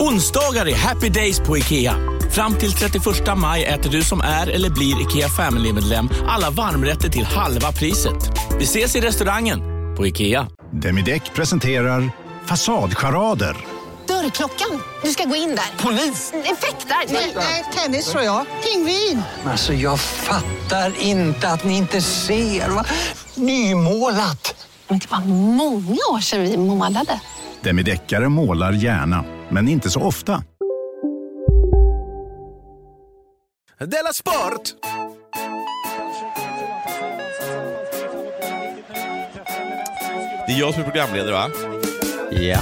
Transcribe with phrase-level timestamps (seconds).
[0.00, 1.96] Onsdagar är happy days på IKEA.
[2.30, 3.04] Fram till 31
[3.36, 8.30] maj äter du som är eller blir IKEA Family-medlem alla varmrätter till halva priset.
[8.58, 9.60] Vi ses i restaurangen
[9.96, 10.46] på IKEA.
[10.72, 12.10] Demideck presenterar
[12.46, 13.56] Fasadcharader.
[14.08, 14.80] Dörrklockan.
[15.02, 15.84] Du ska gå in där.
[15.84, 16.32] Polis?
[16.32, 16.96] Effektar?
[17.34, 18.46] Nej, tennis tror jag.
[18.64, 19.22] Pingvin.
[19.44, 22.68] Alltså jag fattar inte att ni inte ser.
[22.68, 22.84] Va?
[23.34, 24.66] Nymålat!
[24.88, 25.20] Men det var
[25.54, 27.20] många år sedan vi målade.
[27.60, 30.42] Demideckare målar gärna, men inte så ofta.
[33.78, 34.74] Della Sport!
[40.46, 41.50] Det är jag som är programledare va?
[42.30, 42.58] Ja.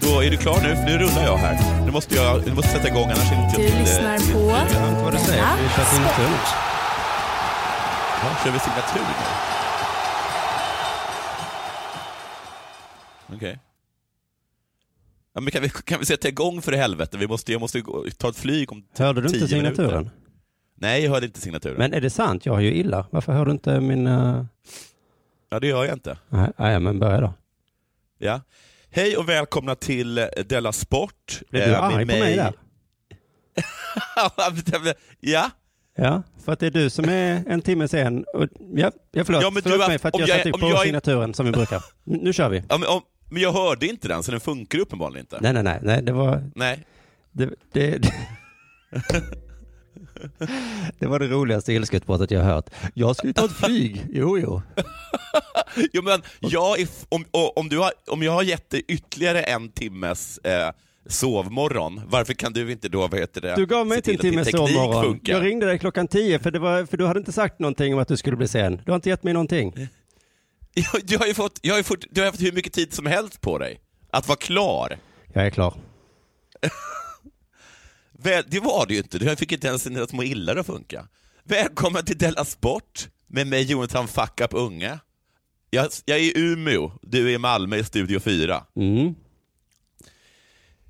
[0.00, 0.74] Då är du klar nu?
[0.74, 1.82] Nu rullar jag här.
[1.84, 4.32] Nu måste jag nu måste sätta igång annars är det inte Du eh, lyssnar till-
[4.32, 5.44] på- Jag vet inte vad du säger.
[5.62, 6.38] Vi kör signatur.
[8.22, 9.14] Ja, kör vi signatur nu?
[13.36, 13.58] Okej.
[15.34, 17.18] Ja, men kan, vi, kan vi sätta igång för i helvete?
[17.18, 19.90] Vi måste, jag måste gå, ta ett flyg om Hörde du inte tio signaturen?
[19.98, 20.10] minuter.
[20.74, 21.76] Nej, jag hörde inte signaturen.
[21.78, 22.46] Men är det sant?
[22.46, 23.06] Jag har ju illa.
[23.10, 24.06] Varför hör du inte min...
[24.06, 24.44] Uh...
[25.50, 26.18] Ja, det gör jag inte.
[26.28, 27.34] Nej, nej, men börja då.
[28.18, 28.40] Ja.
[28.90, 31.40] Hej och välkomna till eh, Della Sport.
[31.50, 32.52] Blev du Eh, med arg på mig där?
[35.20, 35.50] ja.
[35.96, 38.24] Ja, för att det är du som är en timme sen.
[38.34, 40.52] Och, ja, jag förlåt, Ja, men förlåt du, mig för att om jag jag- satte
[40.52, 41.84] om på jag är- signaturen som vi brukar.
[42.04, 42.62] Nu kör vi.
[42.68, 45.38] men, om, men jag hörde inte den, så den funkar uppenbarligen inte.
[45.40, 46.50] Nej, nej, nej, nej, det var...
[46.54, 46.86] Nej.
[47.32, 48.12] Det, det, det,
[50.98, 52.70] det var det roligaste ilskutbrottet jag hört.
[52.94, 54.06] Jag skulle ta ett flyg.
[54.10, 54.62] Jo, jo.
[55.92, 59.68] Jo, men jag är, om, om, du har, om jag har gett dig ytterligare en
[59.68, 60.70] timmes eh,
[61.06, 64.28] sovmorgon, varför kan du inte då, vad heter det, Du gav mig inte en till
[64.28, 65.04] att timme din teknik sovmorgon.
[65.04, 65.32] funkar?
[65.32, 68.00] Jag ringde dig klockan tio för, det var, för du hade inte sagt någonting om
[68.00, 68.80] att du skulle bli sen.
[68.84, 69.88] Du har inte gett mig någonting.
[70.92, 73.06] Jag, du har ju fått, jag har fått, du har haft hur mycket tid som
[73.06, 74.98] helst på dig att vara klar.
[75.32, 75.74] Jag är klar.
[78.12, 81.08] Väl, det var det ju inte, du fick inte ens dina små illar att funka.
[81.44, 84.98] Välkommen till Della Sport med mig Jonathan Fuck Up Unge.
[85.70, 88.64] Jag, jag är i Umeå, du är i Malmö i Studio 4.
[88.76, 89.14] Mm.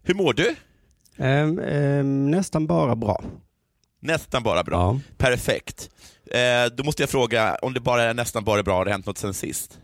[0.02, 0.56] Hur mår du?
[1.16, 3.24] Ehm, ehm, nästan bara bra.
[4.02, 4.76] Nästan bara bra.
[4.76, 5.00] Ja.
[5.18, 5.90] Perfekt.
[6.30, 9.06] Eh, då måste jag fråga, om det bara är nästan bara bra, har det hänt
[9.06, 9.78] något sen sist?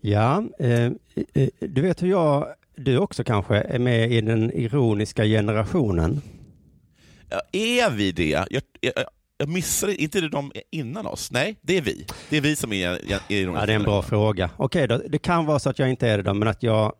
[0.00, 0.84] Ja, eh,
[1.34, 2.46] eh, du vet hur jag,
[2.76, 6.20] du också kanske, är med i den ironiska generationen.
[7.30, 8.28] Ja, är vi det?
[8.28, 8.46] Jag,
[8.80, 8.92] jag,
[9.38, 11.30] jag missade, inte det de innan oss?
[11.30, 12.06] Nej, det är vi.
[12.30, 14.50] Det är vi som är, är Ja, det är en bra fråga.
[14.56, 16.92] Okej då, det kan vara så att jag inte är det men att jag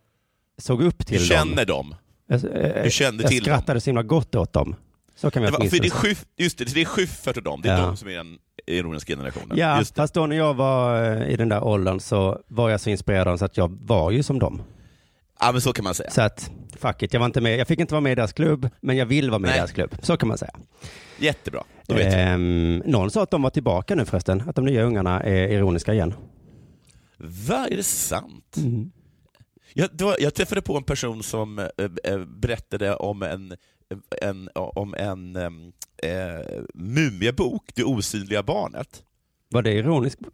[0.58, 1.48] såg upp till Du dem.
[1.48, 1.94] känner dem?
[2.26, 3.44] Jag, eh, Du kände jag till dem?
[3.44, 4.76] skrattade så himla gott åt dem.
[5.16, 5.90] Så kan vi Det var, för det är.
[5.90, 7.86] Schyff, just det, det är Schyffert och dem, det är Ja.
[7.86, 9.58] de som är den ironiska generationen.
[9.58, 10.02] Ja, Just det.
[10.02, 13.20] fast då när jag var eh, i den där åldern så var jag så inspirerad
[13.20, 14.62] av dem så att jag var ju som dem.
[15.40, 16.10] ja, men så kan man säga.
[16.10, 17.58] Så att, fuck it, jag var inte med.
[17.58, 19.56] Jag fick inte vara med i deras klubb, men jag vill vara med Nej.
[19.56, 19.94] i deras klubb.
[20.02, 20.52] Så kan man säga.
[21.18, 22.14] Jättebra, då vet.
[22.14, 25.94] Ehm, någon sa att de var tillbaka nu förresten, att de nya ungarna är ironiska
[25.94, 26.14] igen.
[27.18, 28.56] Va, är det sant?
[28.56, 28.90] Mm.
[29.76, 31.66] Jag, var, jag träffade på en person som eh,
[32.04, 33.56] eh, berättade om en,
[34.22, 39.02] en, om en em, eh, mumiebok, Det osynliga barnet.
[39.50, 40.20] Var det ironiskt?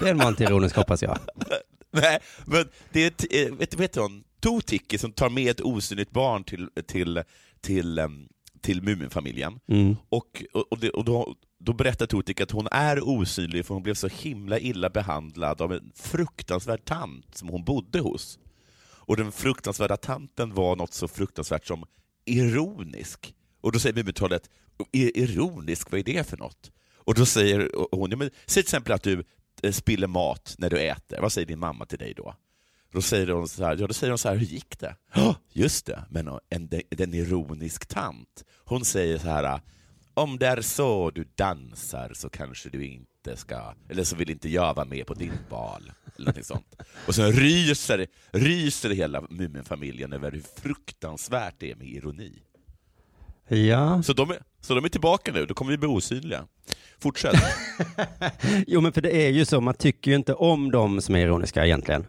[0.00, 1.18] Den var inte ironisk hoppas jag.
[1.90, 3.12] Nej, men det är,
[3.46, 7.22] eh, vet, vet du hon, Totiki som tar med ett osynligt barn till, till,
[7.60, 8.28] till, em,
[8.60, 9.60] till Muminfamiljen.
[9.68, 9.96] Mm.
[10.08, 11.34] Och, och, och, det, och då,
[11.64, 15.72] då berättar Totik att hon är osynlig för hon blev så himla illa behandlad av
[15.72, 18.38] en fruktansvärd tant som hon bodde hos.
[19.04, 21.84] Och den fruktansvärda tanten var något så fruktansvärt som
[22.24, 23.34] ironisk.
[23.60, 24.50] Och då säger Mumintrollet,
[24.92, 26.72] ironisk, vad är det för något?
[26.96, 29.24] Och då säger hon, ja, men, säg till exempel att du
[29.62, 32.34] eh, spiller mat när du äter, vad säger din mamma till dig då?
[32.92, 34.96] Då säger hon så här, ja, då säger hon så här, hur gick det?
[35.14, 38.44] "Ja, just det, men eh, en, en ironisk tant.
[38.64, 39.60] Hon säger så här,
[40.14, 44.48] om det är så du dansar så kanske du inte ska, eller så vill inte
[44.48, 45.92] jag vara med på din bal.
[46.16, 46.76] Eller någonting sånt.
[47.06, 52.42] Och sen ryser, ryser hela Muminfamiljen över hur fruktansvärt det är med ironi.
[53.48, 56.46] Ja, Så de är, så de är tillbaka nu, då kommer vi bli osynliga.
[56.98, 57.42] Fortsätt.
[58.66, 61.20] jo men för det är ju så, man tycker ju inte om de som är
[61.20, 62.06] ironiska egentligen.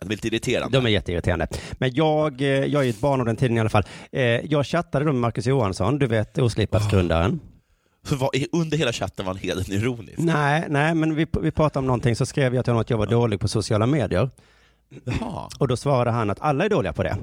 [0.00, 0.78] De är lite irriterande.
[0.78, 1.46] De är jätteirriterande.
[1.72, 3.84] Men jag, eh, jag är ett barn av den tiden i alla fall.
[4.12, 7.40] Eh, Jag chattade då med Marcus Johansson, du vet Oslipat-grundaren.
[8.04, 10.18] Så var, under hela chatten var han helt ironisk.
[10.18, 12.98] Nej, nej, men vi, vi pratade om någonting så skrev jag till honom att jag
[12.98, 14.30] var dålig på sociala medier.
[15.04, 15.48] Jaha.
[15.58, 17.16] Och då svarade han att alla är dåliga på det.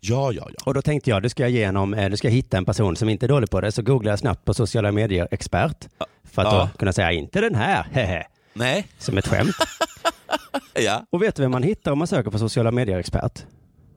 [0.00, 0.62] Ja, ja, ja.
[0.64, 2.96] Och då tänkte jag, du ska jag igenom, eh, du ska jag hitta en person
[2.96, 3.72] som inte är dålig på det.
[3.72, 5.88] Så googlade jag snabbt på sociala medier-expert.
[6.24, 6.68] För att Ja.
[6.72, 8.26] då kunna säga, inte den här, hehe.
[8.54, 8.86] Nej.
[8.98, 9.54] Som ett skämt.
[10.74, 11.06] Ja.
[11.10, 13.46] Och vet du vem man hittar om man söker på sociala medier-expert?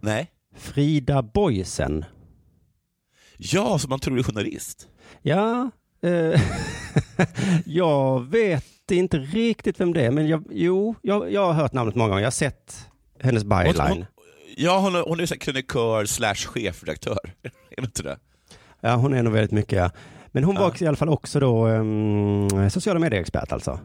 [0.02, 0.32] Nej.
[0.56, 2.06] Frida Boysen.
[3.38, 4.88] Ja, som man tror är journalist.
[5.22, 5.72] Ja,
[6.04, 6.42] eh,
[7.66, 11.96] jag vet inte riktigt vem det är, men jag, jo, jag, jag har hört namnet
[11.96, 12.22] många gånger.
[12.22, 12.88] Jag har sett
[13.20, 13.76] hennes byline.
[13.90, 14.06] hon,
[14.58, 17.20] ja, hon, är- hon är så krönikör slash chefredaktör.
[17.44, 18.18] är det inte det?
[18.82, 19.92] Ja, hon är nog väldigt mycket, ja.
[20.28, 23.80] Men hon var i alla fall också då um, sociala medier-expert alltså.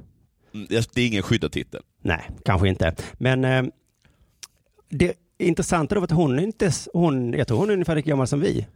[0.68, 1.82] Det är ingen skyddad titel.
[2.02, 2.94] Nej, kanske inte.
[3.12, 3.64] Men eh,
[4.88, 8.10] det intressanta då var att hon är inte, hon, jag tror hon är ungefär lika
[8.10, 8.66] gammal som vi.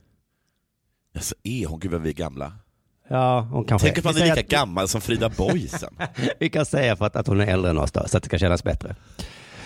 [1.14, 1.80] Alltså, är hon?
[1.80, 2.52] Gud vad vi är gamla.
[3.08, 5.94] Ja, hon kanske Tänk att man är lika gammal som Frida Boysen.
[6.38, 8.28] Vi kan säga för att, att hon är äldre än oss då, så att det
[8.28, 8.96] ska kännas bättre.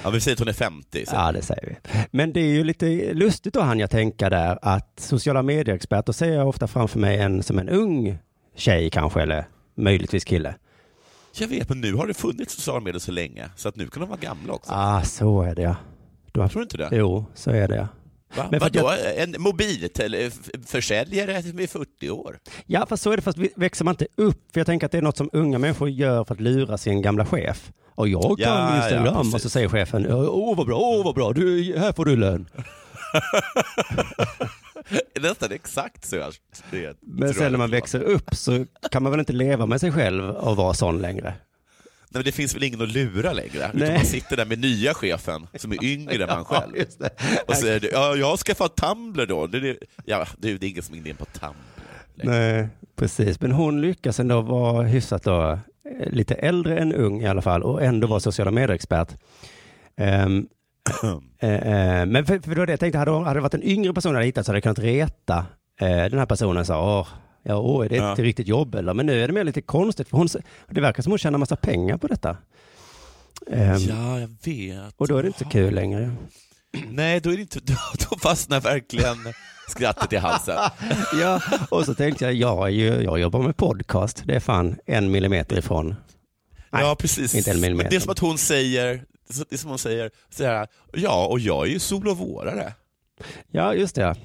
[0.02, 1.06] Ja, vi säger att hon är 50.
[1.06, 1.14] Så.
[1.14, 1.76] Ja, det säger vi.
[2.10, 6.12] Men det är ju lite lustigt då han jag tänka där att sociala medier-expert, då
[6.12, 8.18] ser jag ofta framför mig en som en ung
[8.56, 10.54] tjej kanske, eller möjligtvis kille.
[11.34, 14.00] Jag vet, men nu har det funnits sociala medier så länge, så att nu kan
[14.00, 14.72] de vara gamla också.
[14.74, 15.76] Ah, så är det ja.
[16.32, 16.48] Du har...
[16.48, 16.88] Tror du inte det?
[16.92, 17.88] Jo, så är det ja.
[18.36, 18.48] Va?
[18.50, 22.38] Men Vadå, en mobilförsäljare med 40 år?
[22.66, 24.40] Ja, fast så är det fast växer man inte upp.
[24.52, 27.02] För jag tänker att det är något som unga människor gör för att lura sin
[27.02, 27.72] gamla chef.
[27.94, 29.16] Och jag kan Ja, ja, Instagram.
[29.34, 32.48] och så säger chefen, åh vad bra, åh vad bra, du, här får du lön.
[35.20, 36.34] Nästan exakt så jag
[36.70, 39.92] det Men sen när man växer upp så kan man väl inte leva med sig
[39.92, 41.34] själv och vara sån längre.
[42.12, 43.70] Nej, men det finns väl ingen att lura längre?
[43.74, 46.86] Utan man sitter där med nya chefen som är yngre än man Ja, själv.
[46.98, 47.10] det.
[47.46, 49.46] Och säger du, ja, jag har skaffat Tumblr då.
[49.46, 51.56] Det, det, ja, det, är ingen som är inne på Tumblr.
[52.14, 52.32] längre.
[52.32, 53.40] Nej, precis.
[53.40, 55.58] Men hon lyckas ändå vara hyfsat då, eh,
[56.10, 59.08] lite äldre än ung i alla fall och ändå vara sociala medier-expert.
[59.96, 60.42] Ehm, eh, eh,
[62.06, 64.16] men för, för då det jag tänkte, hade, hade det varit en yngre person jag
[64.16, 65.46] hade hittat så hade jag kunnat reta
[65.80, 67.06] eh, den här personen så åh,
[67.42, 68.24] ja, åh, är det ett Ja.
[68.24, 68.94] riktigt jobb eller?
[68.94, 70.28] Men nu är det mer lite konstigt för hon,
[70.70, 72.36] det verkar som hon tjänar massa pengar på detta.
[73.50, 74.94] Ehm, Ja, jag vet.
[74.96, 76.12] Och då är det inte så kul längre.
[76.90, 77.74] Nej, då, är det inte, då,
[78.10, 79.16] då fastnar verkligen
[79.68, 80.56] skrattet i halsen.
[81.20, 81.40] ja,
[81.70, 85.58] och så tänkte jag, jag, ju, jag jobbar med podcast, det är fan en millimeter
[85.58, 85.94] ifrån.
[86.72, 87.34] Nej, ja, precis.
[87.34, 87.90] inte en millimeter.
[87.90, 91.40] Det är som att hon säger, det är som hon säger, så här, ja, och
[91.40, 92.72] jag är ju sol och vårare.
[93.50, 94.16] Ja, just det.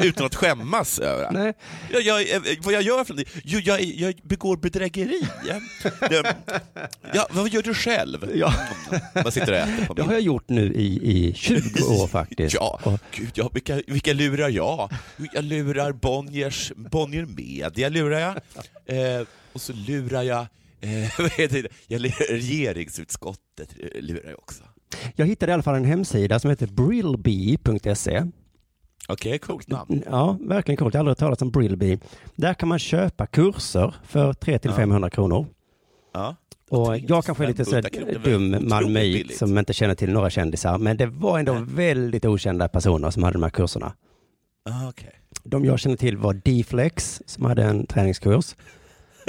[0.00, 1.38] Utan att skämmas över det.
[1.38, 1.52] Nej.
[1.92, 3.42] Jag, jag, eh, vad jag gör för någonting?
[3.44, 5.26] Jo, jag, jag begår bedrägeri.
[6.08, 6.36] Det,
[7.14, 8.30] ja, vad gör du själv?
[8.34, 8.54] Ja.
[9.14, 12.54] Man sitter och äter på Det har jag gjort nu i, i 20 år faktiskt.
[12.54, 14.92] Ja, Och, gud, ja, vilka, vilka lurar jag?
[15.32, 18.36] Jag lurar Bonniers, Bonnier Media, lurar jag.
[19.18, 20.46] Eh, och så lurar jag,
[20.80, 21.20] eh?
[21.86, 24.64] Jag regeringsutskottet, lurar jag också.
[25.16, 28.22] jag hittade i alla fall en hemsida som heter brillbee.se.
[29.08, 30.02] Okej, coolt namn.
[30.06, 30.94] Ja, verkligen coolt.
[30.94, 31.98] Jag har aldrig hört talas om Brillbee.
[32.34, 35.46] Där kan man köpa kurser för 300-500 kronor.
[36.12, 36.36] Ja.
[36.70, 39.58] Och jag kanske är lite så här 500 kronor, det är väl dum malmöit som
[39.58, 40.78] inte känner till några kändisar.
[40.78, 43.92] Men det var ändå väldigt okända personer som hade de här kurserna.
[44.64, 45.12] Ah, okej.
[45.44, 48.56] De jag känner till var D-Flex som hade en träningskurs.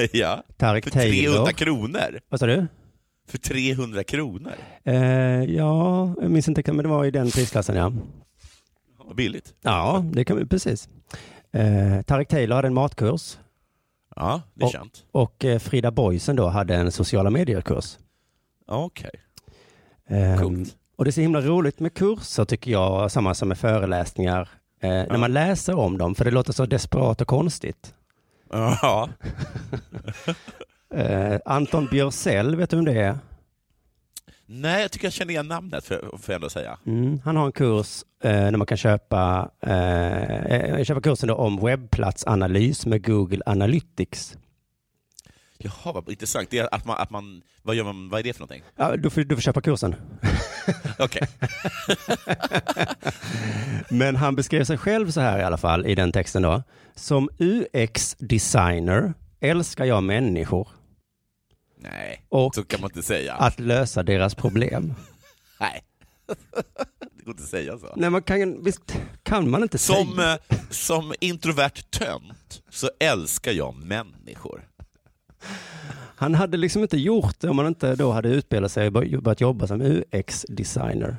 [0.13, 1.31] Ja, Tarek för Taylor.
[1.33, 2.19] 300 kronor.
[2.29, 2.67] Vad sa du?
[3.27, 4.53] För 300 kronor.
[4.83, 4.95] Eh,
[5.43, 7.93] ja, jag minns inte, men det var i den prisklassen ja.
[8.97, 9.53] Vad billigt.
[9.61, 10.89] Ja, det kan precis.
[11.53, 13.37] Eh, Tarek Taylor hade en matkurs
[14.15, 15.03] Ja, det är Och- känt.
[15.11, 17.97] och eh, Frida Boysen då hade en sociala medier-kurs.
[18.67, 19.11] Okej.
[20.07, 20.75] Ehm, Coolt.
[20.95, 24.49] och det är så himla roligt med kurser tycker jag, samma som med föreläsningar.
[24.81, 27.93] Eh, När man läser om dem, för det låter så desperat och konstigt.
[28.51, 29.09] Ja.
[30.93, 33.17] Eh, Anton Björsell, vet du vem det är?
[34.45, 36.77] Nej, jag tycker jag känner igen namnet, för, får jag ändå säga.
[36.85, 41.35] Mm, han har en kurs eh, där man kan köpa, eh, eh, köpa kursen då
[41.35, 44.37] om webbplatsanalys med Google Analytics.
[45.63, 46.49] Jaha, vad intressant.
[46.49, 48.63] Det är att man, att man, vad, gör man, vad är det för någonting?
[48.75, 49.95] Ja, du, får, du får köpa kursen.
[50.99, 51.27] Okej.
[53.89, 56.63] Men han beskrev sig själv så här i alla fall i den texten då.
[56.95, 60.67] Som UX-designer älskar jag människor
[61.77, 63.33] Nej, och så kan man inte säga.
[63.33, 64.93] att lösa deras problem.
[65.59, 65.83] Nej.
[67.17, 67.93] det går inte att säga så.
[67.95, 70.33] Nej, man kan, visst kan man inte Som, säga.
[70.49, 74.67] eh, som introvert tönt så älskar jag människor.
[76.15, 79.41] Han hade liksom inte gjort det om han inte då hade utbildat sig och börjat
[79.41, 81.17] jobba som UX-designer.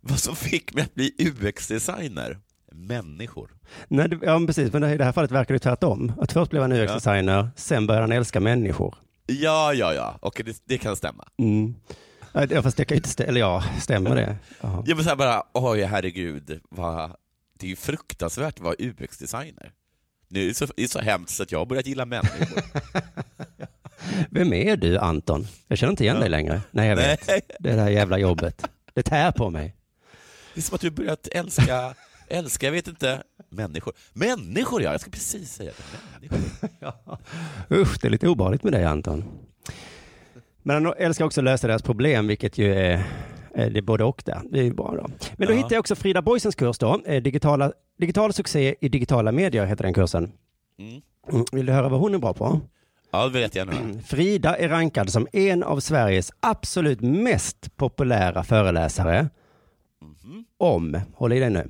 [0.00, 2.38] Vad som fick mig att bli UX-designer?
[2.72, 3.50] Människor.
[3.88, 4.72] Nej, det, ja, precis.
[4.72, 6.12] Men i det här fallet verkar det tvärtom.
[6.20, 8.94] Att först blev han UX-designer, sen började han älska människor.
[9.26, 10.18] Ja, ja, ja.
[10.20, 11.24] Och det, det kan stämma.
[11.38, 11.74] Mm.
[12.32, 13.28] Ja, fast det kan inte stämma.
[13.28, 14.36] Eller ja, stämmer det?
[14.60, 17.16] Jag vill säga bara, oj herregud, vad,
[17.58, 19.72] det är ju fruktansvärt att vara UX-designer.
[20.28, 22.62] Nu är det, så, det är så hemskt att jag har börjat gilla människor.
[24.30, 25.46] Vem är du Anton?
[25.68, 26.60] Jag känner inte igen dig längre.
[26.70, 27.28] Nej, jag vet.
[27.28, 27.40] Nej.
[27.60, 28.66] Det är det här jävla jobbet.
[28.94, 29.76] Det tär på mig.
[30.54, 31.94] Det är som att du börjat älska,
[32.28, 33.94] älska, jag vet inte, människor.
[34.12, 35.72] Människor ja, jag ska precis säga
[36.20, 36.28] det.
[36.80, 37.18] Ja.
[37.70, 39.24] Usch, det är lite obehagligt med dig Anton.
[40.62, 43.04] Men han älskar också att lösa deras problem, vilket ju är,
[43.54, 44.40] det är både och där.
[44.50, 45.08] Det är ju bra då.
[45.36, 45.56] Men då ja.
[45.56, 49.84] hittade jag också Frida Boisens kurs då, eh, digitala, digital succé i digitala medier heter
[49.84, 50.32] den kursen.
[50.78, 51.02] Mm.
[51.32, 51.44] mm.
[51.52, 52.60] Vill du höra vad hon är bra på?
[53.16, 54.00] Ja, det vet jag nu.
[54.06, 59.18] Frida är rankad som en av Sveriges absolut mest populära föreläsare
[60.02, 60.44] mm.
[60.58, 61.68] om, håll i dig nu,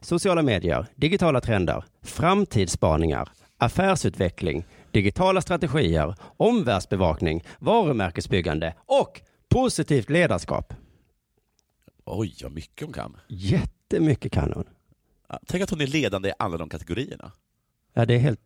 [0.00, 10.74] sociala medier, digitala trender, framtidsspaningar, affärsutveckling, digitala strategier, omvärldsbevakning, varumärkesbyggande och positivt ledarskap.
[12.04, 13.16] Oj, vad mycket hon kan.
[13.28, 14.64] Jättemycket kan hon.
[15.46, 17.32] Tänk att hon är ledande i alla de kategorierna.
[17.94, 18.40] Ja, det är helt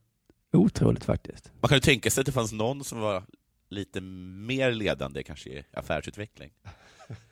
[0.52, 1.52] otroligt faktiskt.
[1.60, 3.22] Man kan ju tänka sig att det fanns någon som var
[3.68, 6.50] lite mer ledande kanske i affärsutveckling.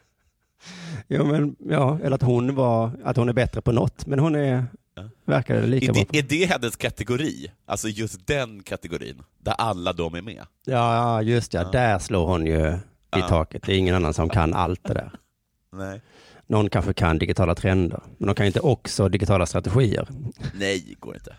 [1.07, 4.35] ja, men, ja, eller att hon, var, att hon är bättre på något, men hon
[4.35, 4.65] är
[5.25, 7.51] Verkar lika är det, är det hennes kategori?
[7.67, 10.47] Alltså just den kategorin, där alla de är med?
[10.65, 11.63] Ja, just ja.
[11.63, 11.71] ja.
[11.71, 12.79] Där slår hon ju i
[13.11, 13.29] ja.
[13.29, 13.63] taket.
[13.63, 15.11] Det är ingen annan som kan allt det där.
[15.73, 16.01] Nej.
[16.47, 20.09] Någon kanske kan digitala trender, men de kan inte också digitala strategier.
[20.55, 21.37] Nej, går inte.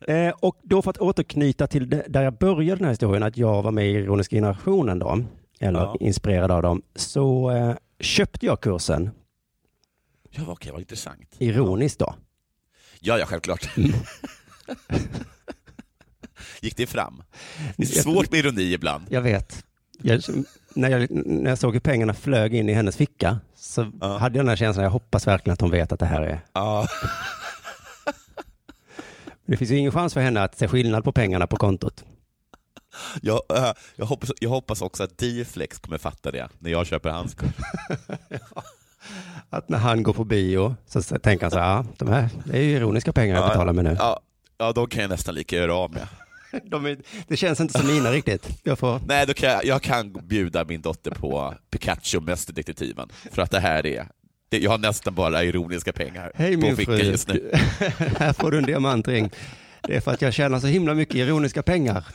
[0.00, 3.62] Eh, och då för att återknyta till där jag började den här historien, att jag
[3.62, 5.24] var med i Ironiska generationen då,
[5.60, 5.96] eller ja.
[6.00, 9.10] inspirerad av dem, så eh, köpte jag kursen
[10.30, 11.36] Ja, okej, okay, vad intressant.
[11.38, 12.14] Ironiskt då?
[13.00, 13.76] Ja, ja, självklart.
[13.76, 13.92] Mm.
[16.60, 17.22] Gick det fram?
[17.76, 19.06] Det är svårt med ironi ibland.
[19.10, 19.64] Jag vet.
[20.02, 20.22] Jag,
[20.74, 24.18] när, jag, när jag såg hur pengarna flög in i hennes ficka så ja.
[24.18, 26.40] hade jag den här känslan, jag hoppas verkligen att hon vet att det här är...
[26.52, 26.86] Ja.
[29.50, 32.04] Det finns ju ingen chans för henne att se skillnad på pengarna på kontot.
[33.22, 37.10] Jag, äh, jag, hoppas, jag hoppas också att Diflex kommer fatta det när jag köper
[37.10, 37.54] hans kurs.
[38.28, 38.62] ja
[39.50, 42.58] att när han går på bio så tänker han så här, ja, de här, det
[42.58, 43.96] är ju ironiska pengar jag betalar med nu.
[43.98, 44.20] Ja,
[44.58, 46.08] ja, de kan jag nästan lika göra av med.
[46.64, 48.48] De är, det känns inte som mina riktigt.
[48.62, 49.00] Jag får...
[49.06, 53.60] Nej, då kan jag, jag kan bjuda min dotter på Pikachu, Mästerdetektiven, för att det
[53.60, 54.08] här är
[54.48, 57.50] det, jag har nästan bara ironiska pengar Hej på fru, just nu.
[58.18, 59.30] här får du en diamantring.
[59.82, 62.04] Det är för att jag tjänar så himla mycket ironiska pengar.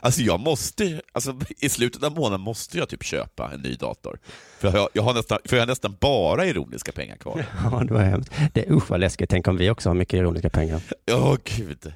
[0.00, 4.18] Alltså jag måste, alltså i slutet av månaden måste jag typ köpa en ny dator.
[4.58, 7.44] För jag, jag har, nästan, för jag har nästan bara ironiska pengar kvar.
[7.64, 8.32] Ja, det var hemskt.
[8.52, 9.30] Det är usch vad läskigt.
[9.30, 10.80] Tänk om vi också har mycket ironiska pengar.
[11.04, 11.92] Ja, oh, gud.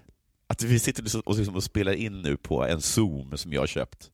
[0.47, 3.67] Att vi sitter och, liksom och spelar in nu på en Zoom som jag har
[3.67, 4.11] köpt.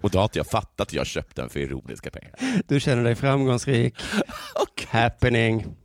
[0.00, 2.34] Och då har inte jag fattat att jag köpt den för ironiska pengar.
[2.68, 3.94] Du känner dig framgångsrik.
[4.62, 5.02] okay.
[5.02, 5.76] Happening.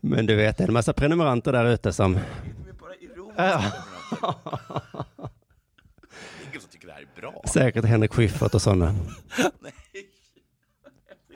[0.00, 2.18] Men du vet, det är en massa prenumeranter där ute som...
[6.42, 7.42] Ingen som tycker det här är bra.
[7.52, 8.94] Säkert Henrik Schyffert och sådana.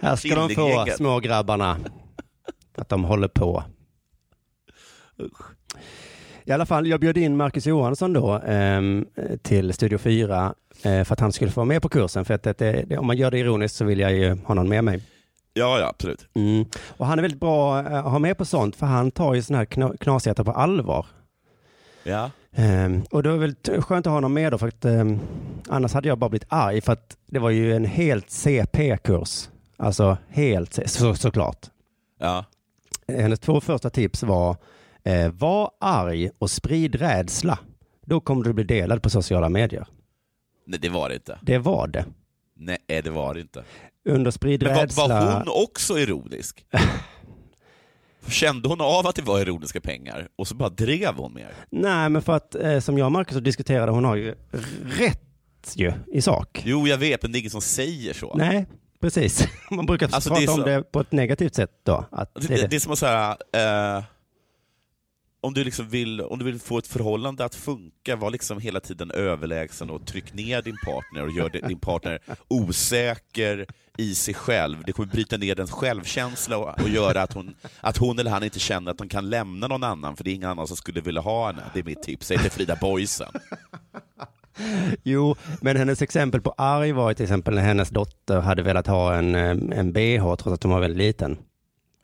[0.01, 1.79] Här ska de få, små grabbarna.
[2.75, 3.65] Att de håller på.
[6.49, 8.81] I alla fall, jag bjöd in Marcus Johansson då eh,
[9.43, 12.25] till Studio 4 eh, för att han skulle få vara med på kursen.
[12.25, 14.69] För att det, det, om man gör det ironiskt så vill jag ju ha någon
[14.69, 15.03] med mig.
[15.55, 16.27] Ja, ja, absolut.
[16.35, 16.65] Mm.
[16.97, 19.59] Och han är väldigt bra att ha med på sånt, för han tar ju sådana
[19.59, 21.07] här knasigheter på allvar.
[22.03, 22.31] Ja.
[22.57, 25.21] Um, och det var väl skönt att ha honom med då, för att um,
[25.69, 29.49] annars hade jag bara blivit arg, för att det var ju en helt CP-kurs.
[29.77, 31.67] Alltså helt, så, såklart.
[32.19, 32.45] Ja.
[33.09, 34.57] Hennes två första tips var,
[35.09, 37.59] eh, var arg och sprid rädsla.
[38.07, 39.87] Då kommer du bli delad på sociala medier.
[40.67, 41.39] Nej, det var det inte.
[41.43, 42.05] Det var det.
[42.57, 43.65] Nej, det var det inte.
[44.05, 45.09] Under sprid Men rädsla...
[45.09, 46.65] var, hon också ironisk?
[48.29, 51.55] Kände hon av att det var ironiska pengar och så bara drev hon mer?
[51.71, 54.35] Nej, men för att eh, som jag och Marcus diskuterade, hon har ju
[54.83, 56.63] rätt ju i sak.
[56.65, 58.35] Jo, jag vet, men det är ingen som säger så.
[58.35, 58.67] Nej,
[59.01, 59.49] precis.
[59.71, 60.65] Man brukar alltså, prata det om så...
[60.65, 62.05] det på ett negativt sätt då.
[62.11, 64.05] Att det, det, det, är som att säga, eh,
[65.41, 68.81] om du, liksom vill, om du vill få ett förhållande att funka, var liksom hela
[68.81, 72.19] tiden överlägsen och tryck ner din partner och gör din partner
[72.49, 73.67] osäker
[73.99, 74.83] i sig själv.
[74.87, 78.45] Det kommer bryta ner dens självkänsla och, och göra att hon, att hon eller han
[78.45, 81.01] inte känner att de kan lämna någon annan, för det är ingen annan som skulle
[81.01, 81.63] vilja ha henne.
[81.75, 82.27] Det är mitt tips.
[82.27, 83.33] Säg till Frida Boysen.
[85.03, 89.15] Jo, men hennes exempel på arg var till exempel när hennes dotter hade velat ha
[89.15, 91.39] en, eh, en bh trots att hon var väldigt liten.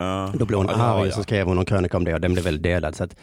[0.01, 1.07] Uh, Då blev hon arg ja.
[1.07, 2.95] och så skrev hon en krönika om det och den blev väldigt delad.
[2.95, 3.15] Så att,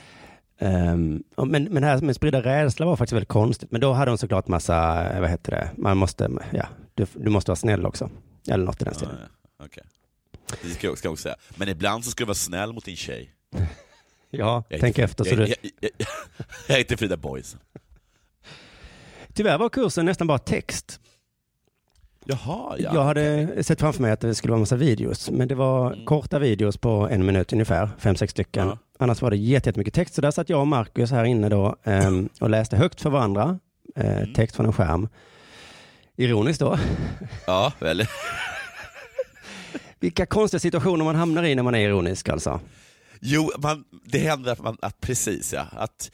[1.35, 3.71] och men, men det här med sprida rädsla var faktiskt väldigt konstigt.
[3.71, 7.31] Men då hade hon såklart massa, eh, vad heter det, man måste, ja, du, du
[7.31, 8.11] måste vara snäll också.
[8.49, 9.17] Eller något i den stilen.
[9.59, 9.83] ja, okej.
[10.63, 11.37] Det ska jag, ska jag också säga.
[11.57, 13.35] Men ibland så ska du vara snäll mot din tjej.
[14.35, 15.47] Ja, Jag tänk efter så jag, du...
[15.47, 15.91] jag, jag,
[16.69, 17.61] jag, heter Frida Boysen.
[19.33, 21.01] Tyvärr var kursen nästan bara text.
[22.25, 22.91] Jaha, ja.
[22.95, 26.05] Jag hade sett framför mig att det skulle vara massa videos, men det var Mm.
[26.05, 28.67] korta videos på en minut ungefär, fem, sex stycken.
[28.69, 28.79] Ja.
[28.99, 31.77] Annars var det jätte- jättemycket text, så där satt jag och Marcus här inne då
[31.85, 33.59] ehm, och läste högt för varandra,
[33.97, 34.33] eh, Mm.
[34.35, 35.09] text från en skärm.
[36.17, 36.79] Ironiskt då.
[37.47, 38.07] Ja, väl.
[40.01, 42.61] Vilka konstiga situationer man hamnar i när man är ironisk alltså.
[43.21, 46.11] Jo, man, det händer att man, att precis ja, att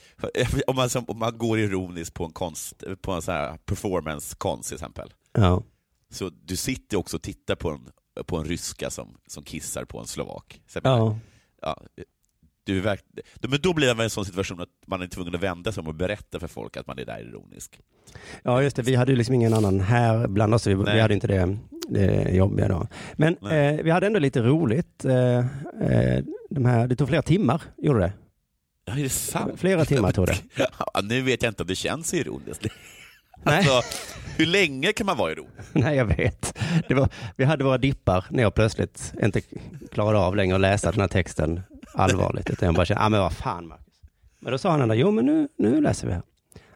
[0.67, 4.75] om man, om man går ironiskt på en konst, på en sån här performance-konst till
[4.77, 5.63] exempel, Ja.
[6.11, 7.89] Så du sitter också och tittar på en,
[8.27, 10.61] på en ryska som, som kissar på en slovak.
[10.67, 11.19] Så Ja.
[11.63, 11.83] ja,
[12.65, 13.05] du verk,
[13.49, 15.87] men då blir i en sån situation att man är tvungen att vända sig om
[15.87, 17.81] och berätta för folk att man är där ironisk.
[18.43, 18.83] ja, just det.
[18.83, 20.67] Vi hade ju liksom ingen annan här bland oss.
[20.67, 22.87] Vi, vi hade inte det, det jobbiga då.
[23.15, 25.05] Men eh, vi hade ändå lite roligt.
[25.05, 28.13] Eh, eh, de här, det tog flera timmar, gjorde det.
[28.85, 29.61] Ja, är det sant?
[29.61, 30.39] Flera timmar tog det.
[30.79, 32.67] Ja, nu vet jag inte om det känns ironiskt.
[33.43, 33.57] Nej.
[33.57, 33.83] Alltså,
[34.37, 35.69] hur länge kan man vara ironisk?
[35.73, 36.59] Nej, jag vet.
[36.89, 39.41] Det var, vi hade våra dippar när jag plötsligt inte
[39.93, 41.61] klarade av längre att läsa den här texten
[41.95, 42.51] allvarligt.
[42.51, 43.85] Utan jag bara kände, ah, men vad fan Marcus.
[44.41, 46.23] Men då sa han ändå, jo men nu, nu läser vi här.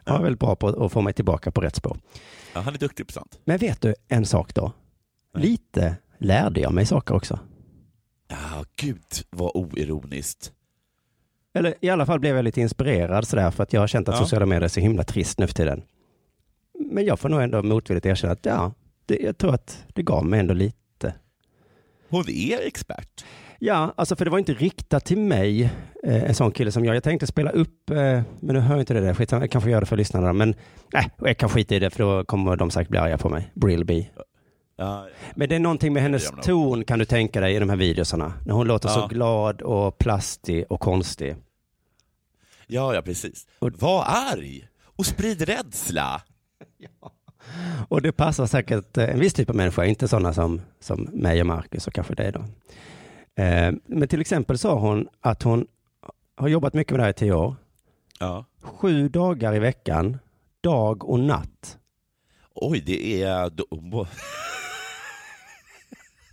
[0.05, 1.97] Han var väldigt bra på att få mig tillbaka på rätt spår.
[2.53, 3.39] Ja, han är duktig på sånt.
[3.45, 4.71] Men vet du en sak då?
[5.37, 7.39] Lite lärde jag mig saker också.
[8.27, 10.51] Ja, gud vad oironiskt.
[11.53, 14.15] Eller i alla fall blev jag lite inspirerad sådär för att jag har känt att
[14.15, 14.21] Ja.
[14.21, 15.81] sociala medier är så himla trist nu för tiden.
[16.93, 18.73] Men jag får nog ändå motvilligt erkänna att ja,
[19.05, 21.13] det, jag tror att det gav mig ändå lite.
[22.09, 23.25] Hon är expert.
[23.59, 25.63] Ja, alltså för det var inte riktat till mig,
[26.03, 26.95] eh, en sån kille som jag.
[26.95, 29.69] Jag tänkte spela upp, eh, men nu hör jag inte det där, skit, jag kanske
[29.69, 30.55] gör det för lyssnarna, men
[30.93, 33.51] nej, jag kan skita i det för då kommer de säkert bli arga på mig.
[33.55, 34.09] Brillby.
[34.75, 37.77] Ja, Men det är någonting med hennes ton kan du tänka dig i de här
[37.77, 38.33] videosarna.
[38.45, 39.07] När hon låter så Ja.
[39.07, 41.35] glad och plastig och konstig.
[42.67, 43.47] ja, ja precis.
[43.59, 46.21] Och- Var arg och sprid rädsla.
[47.89, 51.41] Och det passar säkert eh, en viss typ av människa, inte sådana som, som mig
[51.41, 52.39] och Marcus och kanske dig då.
[53.43, 55.67] Eh, Men till exempel sa hon att hon
[56.35, 57.55] har jobbat mycket med det här i tio år.
[58.19, 58.45] Ja.
[58.61, 60.17] Sju dagar i veckan,
[60.61, 61.77] dag och natt.
[62.55, 63.51] Oj, det är...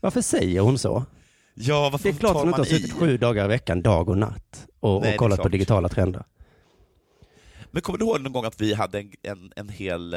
[0.01, 1.05] Varför säger hon så?
[1.55, 2.69] Ja, Det är klart tar hon inte har i?
[2.69, 6.25] suttit sju dagar i veckan, dag och natt och, Nej, och kollat på digitala trender.
[7.71, 10.15] Men kommer du ihåg någon gång att vi hade en, en, en, hel,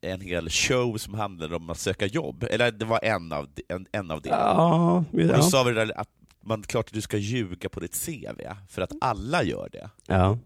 [0.00, 2.46] en hel show som handlade om att söka jobb?
[2.50, 4.28] Eller det var en av, en, en av det.
[4.28, 5.42] Ja, Och då ja.
[5.42, 8.82] sa vi det där att man, klart att du ska ljuga på ditt CV, för
[8.82, 9.90] att alla gör det.
[10.06, 10.38] ja.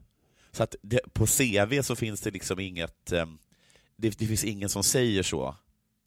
[0.53, 3.07] Så att det, på CV så finns det liksom inget,
[3.96, 5.57] det, det finns ingen som säger så,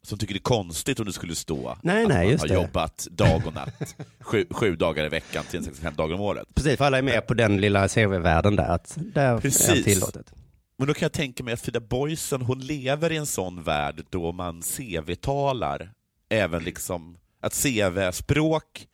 [0.06, 2.54] som tycker det är konstigt om det skulle stå Nej, att nej, man har det.
[2.54, 6.48] jobbat dag och natt, sju, sju dagar i veckan, 365 dagar om året.
[6.54, 9.66] Precis, för alla är med på den lilla CV-världen där, att där är Precis.
[9.66, 10.32] det tillåtet.
[10.78, 14.04] Men då kan jag tänka mig att Frida Boysen, hon lever i en sån värld
[14.10, 15.90] då man CV-talar,
[16.28, 18.86] även liksom att CV-språk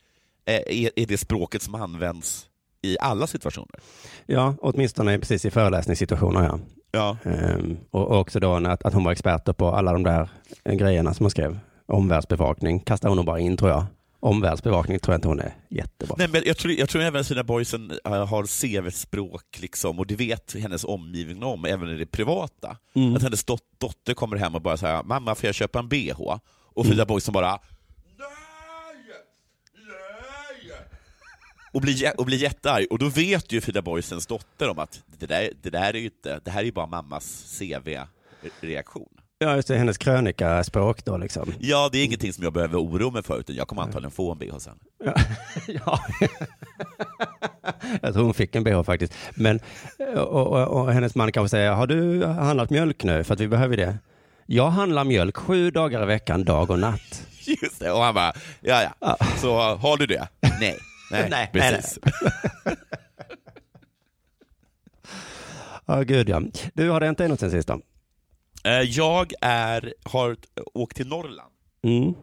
[0.44, 2.46] är, är det språket som används
[2.82, 3.80] i alla situationer.
[4.26, 6.58] Ja, åtminstone precis i föreläsningssituationer, ja.
[6.92, 7.16] Ja.
[7.24, 10.28] Ehm, och och också då att, att hon var expert på alla de där
[10.64, 11.58] eh, grejerna som hon skrev.
[11.86, 13.84] Omvärldsbevakning kastar hon nog bara in tror jag.
[14.20, 16.14] Omvärldsbevakning tror jag inte hon är jättebra.
[16.18, 20.06] Nej, men jag, tror, jag tror även att Frida Boysen äh, har CV-språk, liksom, och
[20.06, 22.76] det vet hennes omgivning om, även i det privata.
[22.94, 23.16] Mm.
[23.16, 26.38] Att hennes dot- dotter kommer hem och bara säger mamma får jag köpa en bh?
[26.74, 27.58] Och Frida Boysen bara
[31.78, 32.86] och blir, och blir jättearg.
[32.90, 36.40] Och då vet ju Frida Boysens dotter om att det där, det där är inte,
[36.44, 39.08] det här är ju bara mammas CV-reaktion.
[39.38, 41.52] Ja, just det, hennes krönikaspråk då liksom.
[41.58, 44.32] Ja, det är ingenting som jag behöver oroa mig för, utan jag kommer antagligen få
[44.32, 44.78] en bh sen.
[45.04, 45.14] Ja.
[45.66, 46.00] ja.
[48.02, 49.14] jag tror hon fick en bh faktiskt.
[49.34, 49.60] Men,
[50.16, 53.24] och, och, och hennes man kanske säger, har du handlat mjölk nu?
[53.24, 53.98] För att vi behöver det.
[54.46, 57.26] Jag handlar mjölk sju dagar i veckan, dag och natt.
[57.62, 60.28] Just det, och han bara, ja ja, så har du det?
[60.60, 60.78] Nej.
[61.10, 61.98] Nej, Nej, precis.
[65.86, 66.42] Ja, gud ja.
[66.74, 67.80] Du, har det hänt dig något sen sist då?
[68.64, 70.36] Eh, Jag är, har
[70.74, 71.52] åkt till Norrland.
[71.82, 72.14] Mm.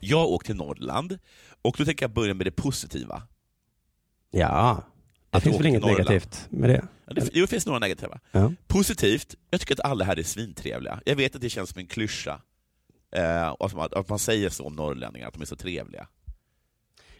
[0.00, 1.18] Jag har åkt till Norrland
[1.62, 3.22] och då tänker jag börja med det positiva.
[4.30, 4.82] Ja,
[5.30, 5.98] det Att finns väl inget Norrland.
[6.08, 6.84] negativt med det?
[7.06, 8.20] Ja, det, jo, det finns några negativa.
[8.32, 8.52] Ja.
[8.66, 11.00] Positivt, jag tycker att alla här är svintrevliga.
[11.06, 12.40] Jag vet att det känns som en klyscha.
[13.14, 16.08] Eh, och att, man, säger så om norrlänningar, att de är så trevliga.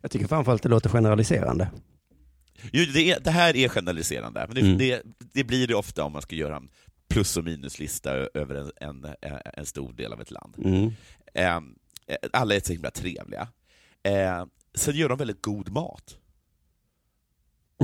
[0.01, 1.71] Jag tycker framförallt det låter generaliserande.
[2.73, 4.79] Jo, det, är, det här är generaliserande, men det, Mm.
[4.79, 5.03] det,
[5.33, 6.69] det blir det ofta om man ska göra en
[7.09, 9.07] plus och minuslista över en, en,
[9.55, 10.55] en stor del av ett land.
[10.65, 10.93] Mm.
[11.35, 11.61] Eh,
[12.33, 13.49] alla är så himla trevliga.
[14.03, 16.17] Eh, sen gör de väldigt god mat.